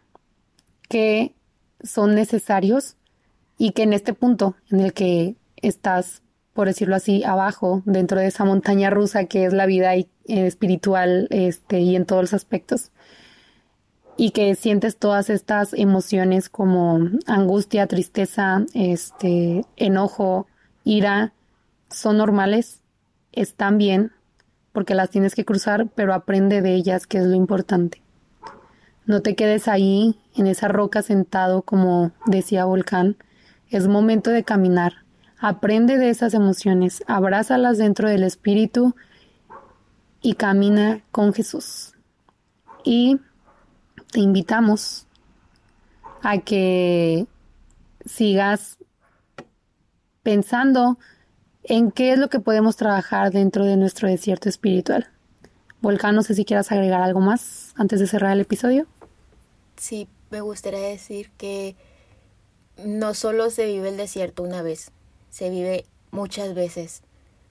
que 0.89 1.35
son 1.83 2.15
necesarios 2.15 2.97
y 3.59 3.73
que 3.73 3.83
en 3.83 3.93
este 3.93 4.13
punto 4.13 4.57
en 4.71 4.81
el 4.81 4.93
que 4.93 5.37
estás, 5.57 6.23
por 6.53 6.67
decirlo 6.67 6.97
así, 6.97 7.25
abajo, 7.25 7.83
dentro 7.87 8.21
de 8.21 8.27
esa 8.27 8.45
montaña 8.45 8.91
rusa 8.91 9.25
que 9.25 9.47
es 9.47 9.53
la 9.53 9.67
vida 9.67 9.95
eh, 9.95 10.07
espiritual 10.27 11.29
este, 11.31 11.81
y 11.81 11.97
en 11.97 12.05
todos 12.05 12.23
los 12.23 12.35
aspectos, 12.35 12.93
y 14.19 14.31
que 14.31 14.55
sientes 14.55 14.97
todas 14.97 15.29
estas 15.29 15.75
emociones 15.75 16.49
como 16.49 17.01
angustia, 17.27 17.87
tristeza, 17.87 18.65
este, 18.73 19.65
enojo, 19.77 20.47
ira, 20.85 21.35
son 21.91 22.17
normales, 22.17 22.81
están 23.33 23.77
bien, 23.77 24.13
porque 24.77 24.95
las 24.95 25.09
tienes 25.09 25.35
que 25.35 25.47
cruzar, 25.47 25.89
pero 25.95 26.13
aprende 26.13 26.61
de 26.61 26.75
ellas, 26.75 27.07
que 27.07 27.17
es 27.17 27.25
lo 27.25 27.35
importante. 27.35 28.03
No 29.07 29.23
te 29.23 29.35
quedes 29.35 29.69
ahí, 29.69 30.21
en 30.35 30.47
esa 30.47 30.69
roca 30.69 31.01
sentado, 31.01 31.63
como 31.63 32.13
decía 32.27 32.67
Volcán, 32.67 33.17
es 33.71 33.89
momento 33.89 34.29
de 34.29 34.45
caminar. 34.45 34.93
Aprende 35.39 35.97
de 35.97 36.11
esas 36.11 36.35
emociones, 36.35 37.03
abrázalas 37.07 37.79
dentro 37.79 38.11
del 38.11 38.23
espíritu 38.23 38.95
y 40.21 40.35
camina 40.35 41.01
con 41.11 41.33
Jesús. 41.33 41.95
Y 42.85 43.19
te 44.13 44.21
invitamos 44.21 45.07
a 46.21 46.37
que 46.37 47.27
sigas 48.05 48.77
pensando 50.23 50.99
en 51.69 51.91
qué 51.91 52.13
es 52.13 52.19
lo 52.19 52.29
que 52.29 52.41
podemos 52.41 52.77
trabajar 52.77 53.33
dentro 53.33 53.65
de 53.65 53.77
nuestro 53.77 54.09
desierto 54.09 54.49
espiritual. 54.49 55.09
Volcán, 55.81 56.15
no 56.15 56.23
sé 56.23 56.35
si 56.35 56.45
quieras 56.45 56.71
agregar 56.73 57.03
algo 57.03 57.21
más 57.21 57.73
antes 57.77 58.01
de 58.01 58.07
cerrar 58.07 58.33
el 58.33 58.41
episodio. 58.41 58.87
Sí, 59.77 60.09
me 60.31 60.41
gustaría 60.41 60.81
decir 60.81 61.31
que 61.37 61.77
no 62.85 63.15
solo 63.15 63.51
se 63.51 63.67
vive 63.67 63.89
el 63.89 63.97
desierto 63.97 64.43
una 64.43 64.63
vez, 64.63 64.91
se 65.31 65.51
vive 65.51 65.87
muchas 66.11 66.55
veces. 66.55 67.03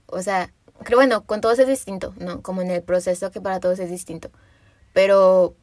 O 0.08 0.22
sea, 0.22 0.52
creo, 0.84 0.98
bueno, 0.98 1.26
con 1.26 1.42
todos 1.42 1.60
es 1.60 1.68
distinto, 1.68 2.14
¿no? 2.18 2.42
Como 2.42 2.62
en 2.62 2.72
el 2.72 2.82
proceso 2.82 3.32
que 3.32 3.42
para 3.42 3.60
todos 3.60 3.80
es 3.80 3.90
distinto. 3.90 4.32
Pero, 4.94 5.56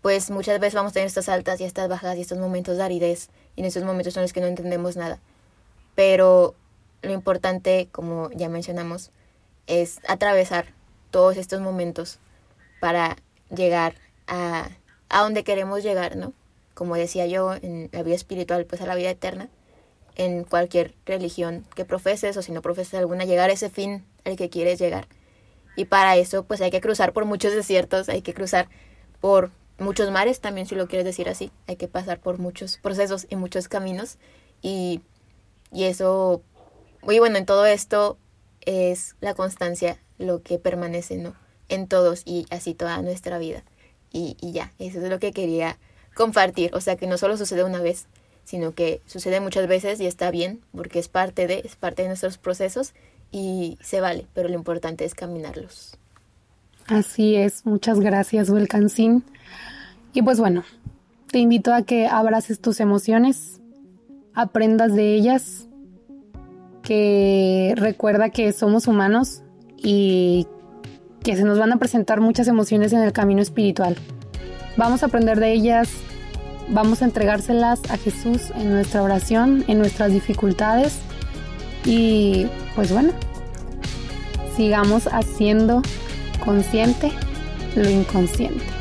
pues 0.00 0.30
muchas 0.30 0.58
veces 0.58 0.74
vamos 0.74 0.92
a 0.92 0.94
tener 0.94 1.06
estas 1.06 1.28
altas 1.28 1.60
y 1.60 1.64
estas 1.64 1.88
bajas 1.88 2.16
y 2.16 2.22
estos 2.22 2.38
momentos 2.38 2.76
de 2.76 2.82
aridez. 2.82 3.28
Y 3.56 3.60
en 3.60 3.66
esos 3.66 3.84
momentos 3.84 4.14
son 4.14 4.22
los 4.22 4.32
que 4.32 4.40
no 4.40 4.46
entendemos 4.46 4.96
nada. 4.96 5.20
Pero 5.94 6.54
lo 7.04 7.12
importante, 7.12 7.88
como 7.92 8.30
ya 8.30 8.48
mencionamos, 8.48 9.10
es 9.66 10.00
atravesar 10.08 10.66
todos 11.10 11.36
estos 11.36 11.60
momentos 11.60 12.18
para 12.80 13.16
llegar 13.54 13.94
a, 14.26 14.68
a 15.08 15.22
donde 15.22 15.44
queremos 15.44 15.82
llegar, 15.82 16.16
¿no? 16.16 16.32
como 16.74 16.96
decía 16.96 17.26
yo, 17.26 17.54
en 17.54 17.88
la 17.92 18.02
vida 18.02 18.16
espiritual, 18.16 18.66
pues 18.66 18.82
a 18.82 18.86
la 18.86 18.96
vida 18.96 19.10
eterna, 19.10 19.48
en 20.16 20.44
cualquier 20.44 20.94
religión 21.06 21.64
que 21.74 21.84
profeses 21.84 22.36
o 22.36 22.42
si 22.42 22.52
no 22.52 22.62
profeses 22.62 22.94
alguna, 22.94 23.24
llegar 23.24 23.50
a 23.50 23.52
ese 23.52 23.70
fin 23.70 24.04
al 24.24 24.36
que 24.36 24.50
quieres 24.50 24.78
llegar. 24.78 25.08
Y 25.76 25.86
para 25.86 26.16
eso, 26.16 26.44
pues 26.44 26.60
hay 26.60 26.70
que 26.70 26.80
cruzar 26.80 27.12
por 27.12 27.24
muchos 27.24 27.52
desiertos, 27.52 28.08
hay 28.08 28.22
que 28.22 28.34
cruzar 28.34 28.68
por 29.20 29.50
muchos 29.78 30.10
mares, 30.10 30.40
también 30.40 30.66
si 30.66 30.74
lo 30.74 30.86
quieres 30.86 31.04
decir 31.04 31.28
así, 31.28 31.50
hay 31.66 31.76
que 31.76 31.88
pasar 31.88 32.20
por 32.20 32.38
muchos 32.38 32.78
procesos 32.78 33.26
y 33.30 33.36
muchos 33.36 33.68
caminos. 33.68 34.18
Y, 34.62 35.00
y 35.72 35.84
eso, 35.84 36.42
muy 37.04 37.18
bueno, 37.18 37.38
en 37.38 37.46
todo 37.46 37.66
esto 37.66 38.18
es 38.62 39.16
la 39.20 39.34
constancia 39.34 39.98
lo 40.18 40.42
que 40.42 40.58
permanece, 40.58 41.16
¿no? 41.16 41.34
En 41.68 41.86
todos 41.86 42.22
y 42.24 42.46
así 42.50 42.74
toda 42.74 43.00
nuestra 43.02 43.38
vida. 43.38 43.62
Y, 44.12 44.36
y 44.40 44.52
ya, 44.52 44.72
eso 44.78 45.00
es 45.00 45.08
lo 45.10 45.18
que 45.18 45.32
quería 45.32 45.78
compartir, 46.14 46.70
o 46.74 46.80
sea 46.80 46.96
que 46.96 47.06
no 47.06 47.18
solo 47.18 47.36
sucede 47.36 47.64
una 47.64 47.80
vez, 47.80 48.06
sino 48.44 48.74
que 48.74 49.00
sucede 49.06 49.40
muchas 49.40 49.66
veces 49.66 50.00
y 50.00 50.06
está 50.06 50.30
bien, 50.30 50.60
porque 50.74 50.98
es 50.98 51.08
parte 51.08 51.46
de, 51.46 51.62
es 51.64 51.76
parte 51.76 52.02
de 52.02 52.08
nuestros 52.08 52.38
procesos 52.38 52.94
y 53.32 53.78
se 53.82 54.00
vale, 54.00 54.26
pero 54.34 54.48
lo 54.48 54.54
importante 54.54 55.04
es 55.04 55.14
caminarlos. 55.14 55.96
Así 56.86 57.34
es, 57.34 57.64
muchas 57.66 57.98
gracias, 57.98 58.50
Volcancín. 58.50 59.24
Y 60.12 60.22
pues 60.22 60.38
bueno, 60.38 60.64
te 61.30 61.38
invito 61.38 61.72
a 61.72 61.82
que 61.82 62.06
abraces 62.06 62.60
tus 62.60 62.78
emociones, 62.78 63.60
aprendas 64.34 64.94
de 64.94 65.14
ellas, 65.14 65.66
que 66.84 67.74
recuerda 67.76 68.30
que 68.30 68.52
somos 68.52 68.86
humanos 68.86 69.42
y 69.76 70.46
que 71.22 71.34
se 71.34 71.44
nos 71.44 71.58
van 71.58 71.72
a 71.72 71.78
presentar 71.78 72.20
muchas 72.20 72.46
emociones 72.46 72.92
en 72.92 73.00
el 73.00 73.12
camino 73.12 73.40
espiritual. 73.42 73.96
Vamos 74.76 75.02
a 75.02 75.06
aprender 75.06 75.40
de 75.40 75.52
ellas, 75.52 75.90
vamos 76.68 77.02
a 77.02 77.06
entregárselas 77.06 77.80
a 77.90 77.96
Jesús 77.96 78.50
en 78.54 78.70
nuestra 78.70 79.02
oración, 79.02 79.64
en 79.66 79.78
nuestras 79.78 80.12
dificultades 80.12 80.98
y 81.84 82.46
pues 82.74 82.92
bueno, 82.92 83.12
sigamos 84.54 85.06
haciendo 85.06 85.82
consciente 86.44 87.12
lo 87.74 87.88
inconsciente. 87.88 88.73